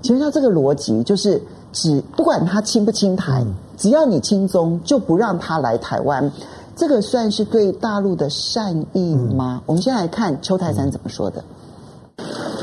[0.01, 1.41] 请问一下，这个逻辑就是
[1.73, 6.31] 只不管他亲不亲台，嗯、只要你亲宗，就不让他来台湾。
[6.77, 9.57] 这个算是对大陆的善意吗？
[9.57, 11.43] 嗯、我们先来看邱泰山怎么说的。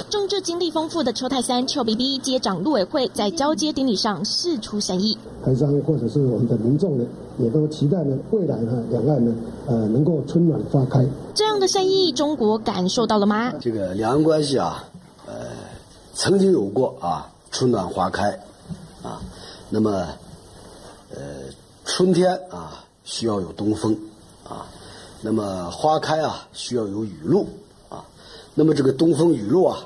[0.09, 5.18] 政治经历丰富的邱泰三，邱 BB 接掌陆委会，在交接典礼上释出善意。
[5.44, 7.04] 台商或者是我们的民众呢，
[7.38, 9.34] 也都期待呢，未来呢，两岸呢，
[9.66, 11.04] 呃，能够春暖花开。
[11.34, 13.52] 这样的善意，中国感受到了吗？
[13.61, 14.84] 这个两岸关系啊，
[15.26, 15.34] 呃，
[16.14, 18.30] 曾经有过啊，春暖花开
[19.02, 19.20] 啊，
[19.68, 19.90] 那么，
[21.11, 21.18] 呃，
[21.84, 22.82] 春天啊。
[23.09, 23.96] 需要有东风，
[24.42, 24.66] 啊，
[25.20, 27.46] 那么花开啊，需要有雨露，
[27.88, 28.04] 啊，
[28.52, 29.78] 那么这个东风雨露啊，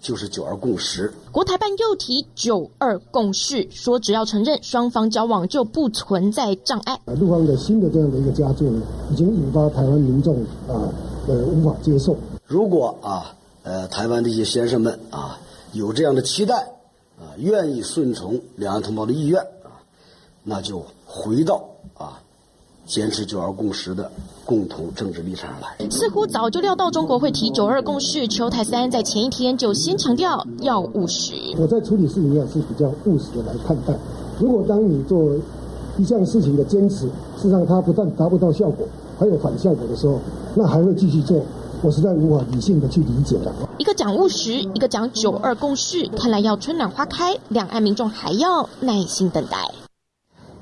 [0.00, 1.12] 就是九二共识。
[1.32, 7.00] 国台办又提九二共识，说只要承认双方交往就不存在障碍。
[7.06, 10.92] 陆方的新的这样的一个佳作呢，已经引发台湾民众啊
[11.26, 12.16] 呃无法接受。
[12.46, 15.38] 如果啊呃台湾的一些先生们啊
[15.72, 16.54] 有这样的期待
[17.18, 19.82] 啊，愿意顺从两岸同胞的意愿啊，
[20.42, 22.22] 那就回到啊。
[22.86, 24.10] 坚持九二共识的
[24.44, 28.26] 共同政治立场上来，似乎早就料到中国会提九二共识。
[28.28, 31.34] 邱泰三在前一天就先强调要务实。
[31.58, 33.92] 我在处理事情上是比较务实的来看待。
[34.38, 35.34] 如果当你做
[35.98, 38.86] 一项事情的坚持，事实上它不但达不到效果，
[39.18, 40.20] 还有反效果的时候，
[40.54, 41.42] 那还会继续做，
[41.82, 43.52] 我实在无法理性的去理解了。
[43.78, 49.85] 一个讲务实，一个讲九二共识，看来要春暖花开，两岸民众还要耐心等待。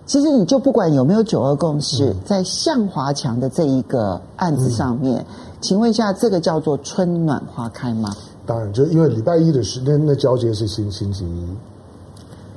[0.07, 5.27] 其实你就不管有没有九二共识，嗯、在向华强的这一个案子上面，嗯、
[5.63, 8.15] 请问一下，这个叫做春暖花开吗？
[8.45, 11.47] 当然，就因为礼拜一的时间那交接是星星期一，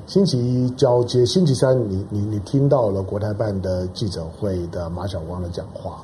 [0.06, 6.02] 星期一交接，星期三你你你听到了国台办的记者会的马晓光的讲话，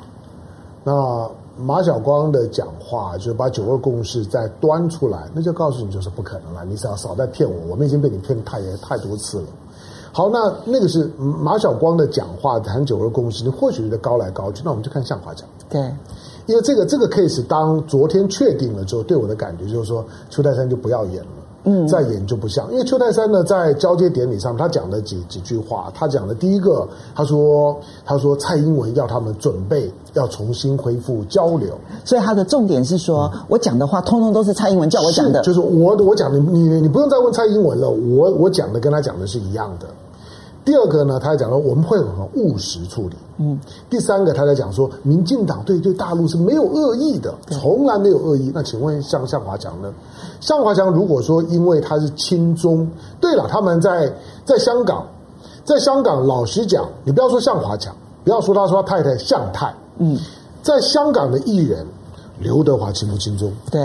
[0.86, 9.48] 那马晓光的讲话就是把九二共识再端出来，那就告诉你就是不可能了，你只要少在骗我，我们已经被你骗太太多次了。
[10.16, 15.50] 好，那那个是马晓光的讲话谈九二共识，你或许觉得高来高去，那我们就看向华讲。
[15.68, 15.82] 对，
[16.46, 21.30] 因为这个这个 case 当昨天确定了之后，对我的感觉就是说，邱泰山就不要演了，
[21.64, 22.72] 嗯，再演就不像。
[22.72, 31.74] 因为邱泰山呢，在交接典礼上，他讲了几几句话，他讲的第一个，他说他说蔡英文要他们准备要重新恢复交流，
[32.06, 39.88] 所以他的重点是说、嗯、我讲的话，通通都是蔡英文叫我讲的，就是我我讲的，你你不用再问蔡英文了，我我讲的跟他讲的是一样的。
[40.66, 43.16] 第二个呢，他在讲说我们会很务实处理。
[43.38, 43.60] 嗯，
[43.90, 48.52] 第三个他在讲说，民进党对对大陆是没有恶意的，从来没有恶意。
[48.54, 49.92] 那请问向向华强呢？
[50.40, 52.88] 向华强如果说因为他是亲中，
[53.20, 54.14] 对了，他们在
[54.46, 55.06] 在香港，
[55.66, 57.94] 在香港老实讲，你不要说向华强，
[58.24, 60.18] 不要说他说他太太向太，嗯，
[60.62, 61.86] 在香港的艺人
[62.40, 63.52] 刘德华亲不亲中？
[63.70, 63.82] 对。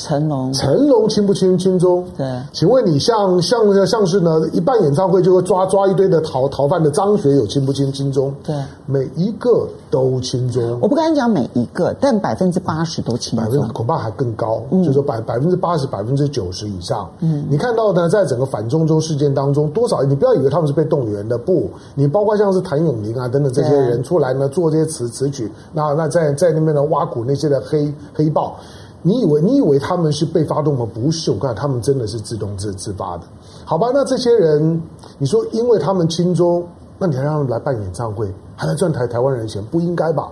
[0.00, 2.02] 成龙，成龙亲不亲亲中？
[2.16, 8.32] 对，请问你像像像是呢，一办演唱会就会抓抓一堆的逃逃犯的张学友亲不亲亲中？
[8.42, 10.78] 对，每一个都亲中。
[10.80, 17.06] 我不敢讲每一个，但百分之八十都亲中，百分恐怕还更高，嗯、就是说百百分之八十、百分之九十以上。
[17.20, 28.56] 嗯，你看到呢，在整个反中中事件当中，多少你不要以为他们是被动员的，不，你包括像是谭咏麟啊等等这些人出来呢做这些词词曲，那那在在那边呢挖苦那些的黑黑豹。
[29.02, 30.86] 你以为你以为他们是被发动吗？
[30.92, 33.24] 不是，我看他们真的是自动自自发的。
[33.64, 34.82] 好吧，那这些人，
[35.18, 36.66] 你说因为他们轻中，
[36.98, 40.30] 那你还让他们来办演唱会，还来赚台台湾人钱，不应该吧？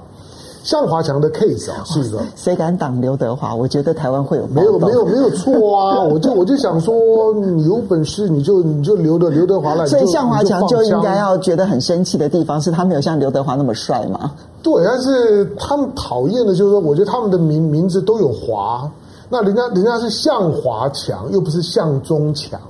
[0.63, 3.55] 向华强的 case 啊，是一个谁敢挡刘德华？
[3.55, 6.03] 我觉得台湾会有没有没有没有错啊！
[6.11, 9.87] 我就我就想说，你有本事你就你就留着刘德华来。
[9.87, 14.33] 所以向华强就应该要觉得很生气的地方是他没有像刘德华那么帅嘛？
[14.63, 18.91] 对，但是他们讨厌的就是说，我觉得他们的名名字都有华，
[19.31, 22.61] 那人家人家是向华强，又不是向中强。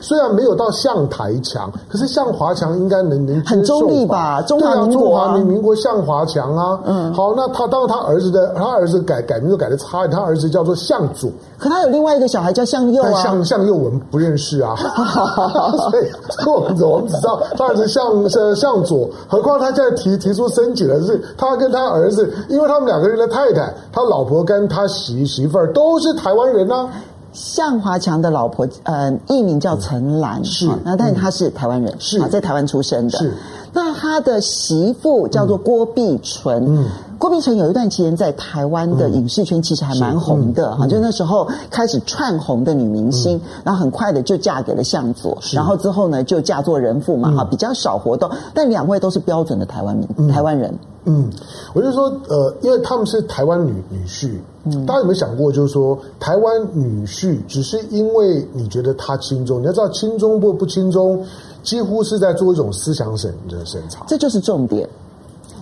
[0.00, 4.40] 虽然没有到向台强，可是向华强应该能能很中立吧？
[4.42, 6.80] 中华民国、啊、中华民民国向华强啊。
[6.84, 11.30] 嗯，好，那他当然他儿子的他儿子改改名字改的差，他儿子叫做向左。
[11.58, 13.12] 可他有另外一个小孩叫向右啊。
[13.22, 14.74] 向向右我们不认识啊。
[15.90, 16.10] 所以
[16.46, 19.08] 我们我们只知道他儿子向向向左。
[19.28, 26.88] 何况他现在提提出申请的是他跟他儿子，因为他们两个人的太太，他老婆跟他媳媳妇儿都是台湾人呢、啊。
[27.32, 32.18] 向华强的老婆，呃，艺名叫陈岚，是，那但是他是台湾人，是。
[32.20, 33.32] 啊，在台湾出生的，是。
[33.72, 36.86] 那他的媳妇叫做郭碧纯，嗯，
[37.18, 50.74] 郭碧纯有一段期间在台湾的影视圈其实还蛮红的哈，就那时候开始串红的女明星，然后很快的就嫁给了向佐，然后之后呢就嫁做人妇嘛，哈，比较少活动，但两位都是标准的台湾民，台湾人。
[51.04, 51.30] 嗯，
[51.74, 54.32] 我就说，呃，因为他们是台湾女女婿，
[54.64, 61.24] 嗯，大家有没有想过，就是说，台湾女婿只是因为你觉得他轻中，你要知道轻中或不轻中，
[61.62, 64.88] 几乎是在做一种思想审的审查，这就是重点。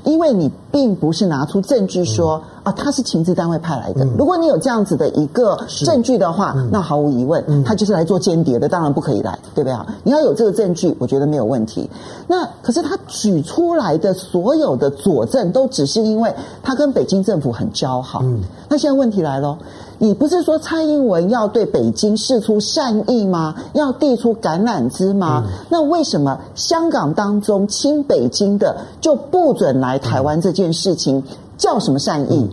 [0.04, 4.04] 因为你并不是拿出证据说、嗯、啊，他是情治单位派来的。
[4.04, 9.86] 嗯、如果你有这样子的一个证据的话，嗯、那毫无疑问，嗯、他就是来做间谍的，当然不可以来，对不对啊？
[10.04, 11.88] 你要有这个证据，我觉得没有问题。
[12.26, 16.32] 那可是他举出来的所有的佐证，都只是因为
[16.62, 18.20] 他跟北京政府很交好。
[18.22, 19.58] 嗯、那现在问题来了。
[19.98, 23.54] 你不是说蔡英文要对北京释出善意吗？
[23.74, 25.42] 要递出橄榄枝吗？
[25.46, 31.22] 嗯、那为什么香港当中亲北京的就不准来台湾这件事情
[31.56, 32.38] 叫什么善意？
[32.38, 32.48] 嗯、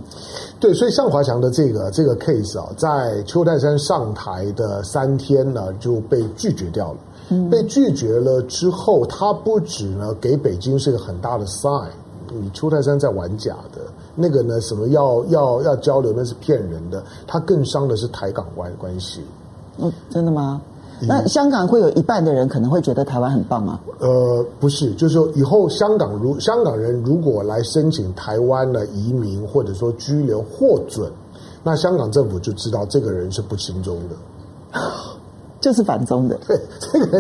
[0.60, 6.98] 对，所以向华强的这个这个 case 啊，在邱泰山上台的三天呢就被拒绝掉了。
[7.30, 11.88] 嗯、被拒绝了之后，他不止呢给北京是一个很大的 sign，
[12.34, 13.82] 你邱泰山在玩假的。
[14.16, 14.60] 那个呢？
[14.62, 16.14] 什么要要要交流？
[16.16, 17.04] 那是骗人的。
[17.28, 19.22] 他更伤的是台港关关系。
[19.78, 20.62] 嗯，真的吗？
[21.02, 23.82] 那香港会有一半的人可能会觉得台湾很棒吗？
[24.00, 31.12] 呃，不是，就是说以后香港如香港人如果来申请台湾的移民或者说居留获准，
[31.64, 34.80] 那香港政府就知道这个人是不轻松的。
[35.66, 36.62] 就是反中的，对，
[36.94, 37.18] 这个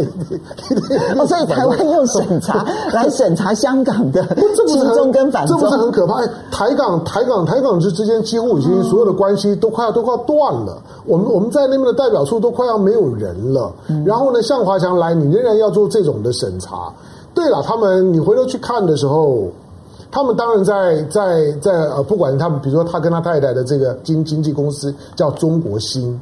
[1.20, 4.24] 哦，所以台湾用审查来审查香港的
[4.68, 6.24] 亲中跟反中，这不是很可怕？
[6.52, 10.80] 台港、台港、台港之之间几乎已经所有的关系都快要都快要断了。
[11.08, 13.74] 我们我们在那边的代表处都快要没有人了。
[14.06, 16.94] 然后呢，向华强来，你仍然要做这种的审查。
[17.34, 19.48] 对了，他们你回头去看的时候，
[20.12, 26.22] 他们当然在在在呃，不管他们，比如说他跟他太太的这个经经纪公司叫中国星。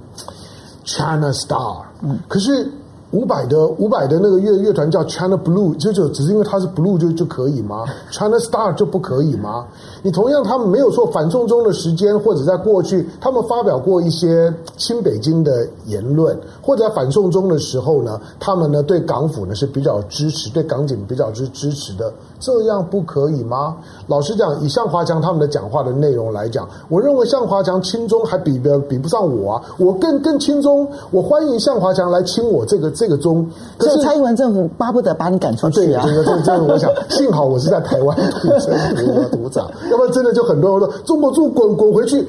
[0.83, 2.69] China Star，嗯，可是
[3.11, 7.85] 伍佰的伍佰的那个乐乐团叫 China Blue，就就只是因为它是 Blue 就就可以吗？
[8.11, 9.65] China Star 就不可以吗？
[10.01, 22.11] 你同样他们没有说反送中的时间，或者在过去他们发表过一些亲北京的言论，或者在反送中的时候呢，他们呢对港府呢是比较支持，对港警比较支支持的。
[22.43, 23.77] 这样不可以吗？
[24.07, 29.61] 老实讲，以向华强他们的讲话的内容来讲，我认为向华强亲中还比不比不上我啊！
[29.77, 33.49] 我更更亲中，我欢迎向华强来亲我这个这个中。
[33.77, 36.03] 可是蔡英文政府巴不得把你赶出去啊！
[36.03, 42.27] 对，这个这个，我想幸好我是在台湾土生土土长，要不然真的就很多人说中国住滚滚回去。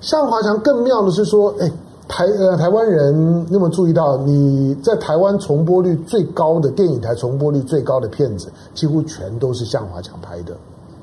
[0.00, 1.70] 向华强更妙的是说，哎。
[2.12, 10.54] 台呃，台湾人有没有注意到，你在台湾重播率最高的电影台重播率最高的片子，几乎全都是向华强拍的，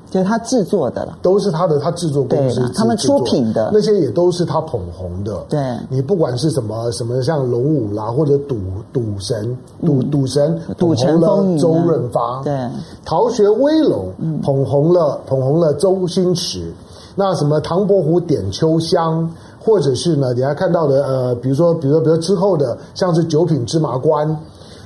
[0.08, 3.70] 就是他制作的了，都是他的他制作公司，他们出品的。
[3.72, 5.44] 那些也都是他捧红的。
[5.48, 8.56] 对，你不管是什么什么像龙五啦，或者赌
[8.92, 12.56] 赌神赌赌神赌城了周润发，对，
[13.04, 14.12] 逃学威龙
[14.44, 16.72] 捧红了捧红了周星驰，
[17.16, 19.28] 那什么唐伯虎点秋香。
[19.62, 24.34] 或者是呢，你还看到的呃，比如说，比如说，比如之后的，像是九品芝麻官，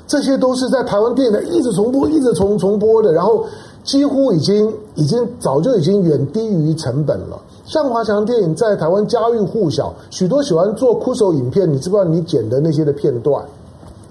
[0.04, 3.44] 这些都是在台湾电影一直重播、一直重重播的，然后
[3.84, 7.40] 几乎已经已经早就已经远低于成本了。
[7.64, 13.44] 向华强电影在台湾家喻户晓，许多喜欢做酷手影片，你知不知道你剪的那些的片段，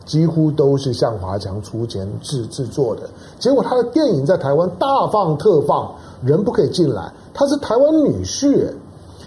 [0.05, 3.01] 几乎都是向华强出钱制制作的。
[3.37, 5.91] 结果他的电影在台湾大放特放，
[6.23, 8.65] 人不可以进来，他是台湾女婿。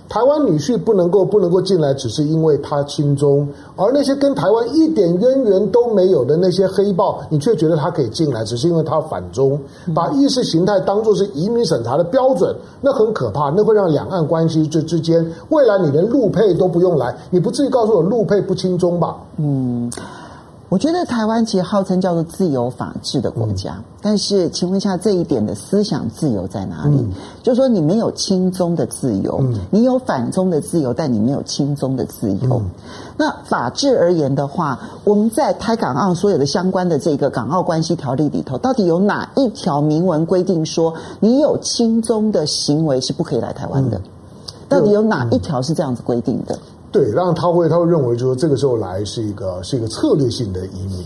[0.09, 9.59] 台湾女婿不能够不能够进来，只是因为他亲中，而那些跟台湾一点渊源都没有的那些黑豹，你却觉得他可以进来，只是因为他反中，
[9.95, 19.17] 把意识形态当作是移民审查的标准，那很可怕，那会让两岸关系这之间，未来你连陆配都不用来，你不至于告诉我陆配不亲中吧？
[19.39, 19.91] 嗯。
[20.69, 26.97] 我觉得台湾其实号称叫做自由法治的国家，嗯、但是请问一下，这一点的思想自由在哪里？
[26.97, 27.11] 嗯、
[27.41, 32.57] 就是说，你没有亲中的自由，嗯、你有反中的自由，但你没有亲中的自由。
[32.57, 32.71] 嗯、
[33.17, 43.99] 那法治而言的话，我们在台港澳所有的相关的这个港澳关系条例里头，到底有哪一条明文规定说你有亲中的行为是不可以来台湾的？
[43.99, 44.03] 嗯、
[44.69, 46.59] 到底有哪一条是这样子规定的？
[46.97, 51.05] 对，让他会他会认为，就是这个时候来是一个是一个策略性的移民，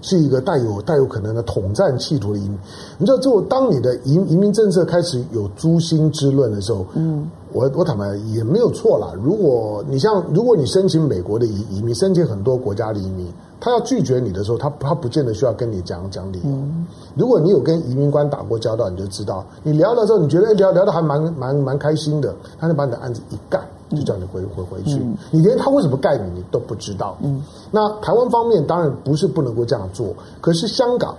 [0.00, 2.58] 是一个带有带有可能的统战企图的移民。
[2.96, 9.12] 你知道，就当你的移移民政策开始有诛心之论的时候，嗯，我我坦白也没有错啦。
[9.22, 13.30] 如果你像如果你申请美国的移移民，申请很多国家的移民，
[13.60, 16.44] 他要拒绝你的时候，他他不见得需要跟你讲讲理由。
[16.46, 23.60] 嗯、如果你有跟移民官打过交道，你就知道，你聊的时候，你觉得聊聊的还蛮蛮蛮开心的，他就把你的案子一盖。
[23.90, 27.16] 就叫你回回回去，嗯、你连他为什么盖你，你都不知道。
[27.22, 30.08] 嗯，那台湾方面当然不是不能够这样做，
[30.40, 31.14] 可是香港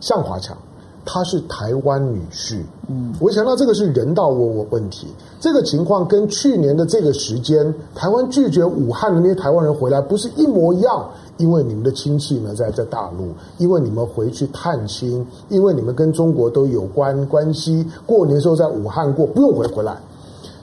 [0.00, 0.56] 向华强
[1.04, 5.06] 他是台湾女婿，嗯，我想到这个是人道问问题。
[5.40, 11.08] 这个情况跟去年的这个时间，台湾拒绝武汉的那些台湾人回来，不是一模一样？
[11.38, 19.96] 因为你们的亲戚呢在在大陆，因为你们回去探亲，因为你们跟中国都有关关系，过年时候在武汉过，不用回回来。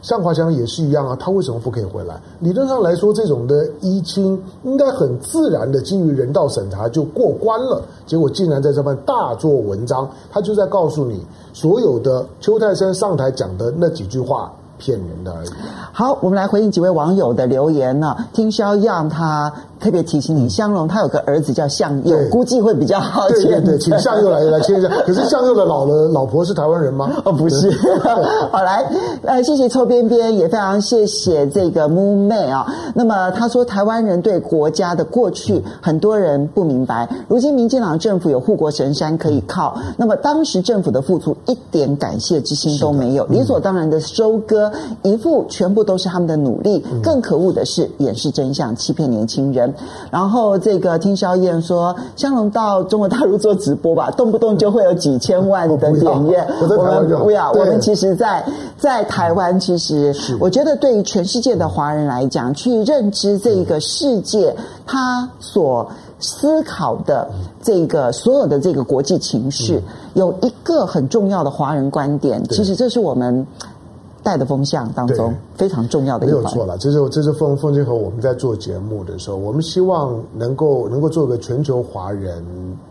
[0.07, 2.15] 向华强也是一样啊，他为什么不可以回来？
[2.39, 14.49] 理论上来说，这种的依亲应该很自然的基于人道审查就过关了，结果竟然在这边大做文章，他就在告诉你，所有的邱泰山上台讲的那几句话。
[14.79, 15.49] 骗人的而已。
[15.91, 18.15] 好，我们来回应几位网友的留言呢。
[18.31, 23.43] 听肖样他特别提醒你，香龙他有个儿子叫向佑，估计会比较好签。
[23.43, 24.87] 对对对，请向佑来来签一下。
[25.05, 27.11] 可是向佑的老了老婆是台湾人吗？
[27.25, 27.71] 哦，不是。
[28.51, 28.83] 好来，
[29.23, 32.65] 呃，谢谢臭边边，也非常谢谢这个 Moon 妹啊。
[32.93, 37.07] 那么他说，台湾人对国家的过去，很多人不明白。
[37.27, 44.71] 如今民进党政府有护国神山可以靠，那么当时政府的付出一点感谢之心都没有，理所当然的收割。
[45.03, 49.66] 一副全部都是他们的努力，更可恶的是掩饰真相、欺骗年轻人。
[50.11, 56.45] 然后这个听萧燕说，香龙到中国大陆做直播吧， 动不动就会有几千万的点阅。
[56.61, 58.43] 我们不要，我们其实在
[58.77, 64.55] 在台湾，其实我觉得对于全世界的华人来讲，去认知这个世界，
[64.85, 65.89] 他所
[66.19, 67.29] 思考的
[67.61, 69.81] 这个所有的这个国际情绪，
[70.13, 73.45] 有一个很重要的华人观点，其实这是我们。
[74.27, 76.77] 带的风向当中非常重要的一环，没有错了。
[76.79, 82.43] 这是这是凤凤金和我们在做节目的时候，我们希望能够能够做个全球华人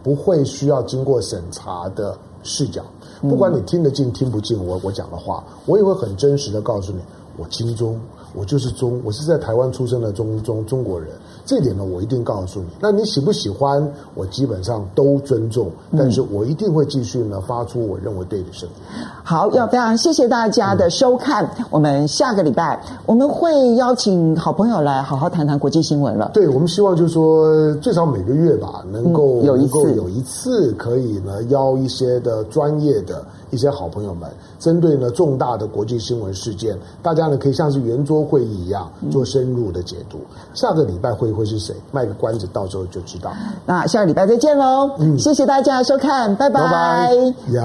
[0.03, 2.83] 不会需要经过审查的视角。
[3.21, 7.01] 不管你听得进听不进我我讲的话，我也会很真实的告诉你，
[7.37, 8.01] 我亲中，
[8.35, 11.11] 我就是中，我是在台湾出生的中中中国人。
[11.47, 12.67] 这点呢，我一定告诉你。
[12.81, 13.89] 那你喜不喜欢？
[14.15, 18.75] 我基本上都尊重，但是我一定会继续呢发出我认为对的声音。
[19.23, 21.45] 好，要非常谢谢大家的收看。
[21.59, 26.33] 嗯、我们下个礼拜我们会邀请好朋友来好好谈谈国际新闻了。
[26.35, 34.29] 对，我们希望就是说最少每个月吧，能够、嗯、有一次有一次可以呢邀一些的专业的一些好朋友们，
[34.59, 40.19] 针对呢重大的国际新闻事件，大家呢可以像是圆桌会议一样做深入的解读。
[40.19, 41.27] 嗯、下个礼拜会。
[41.37, 41.77] 会是谁？
[41.93, 43.31] 卖个关子，到时候就知道。
[43.67, 44.91] 那下个礼拜再见喽！
[44.99, 47.13] 嗯，谢谢大家收看，拜拜。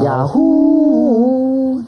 [0.03, 1.81] 雅虎。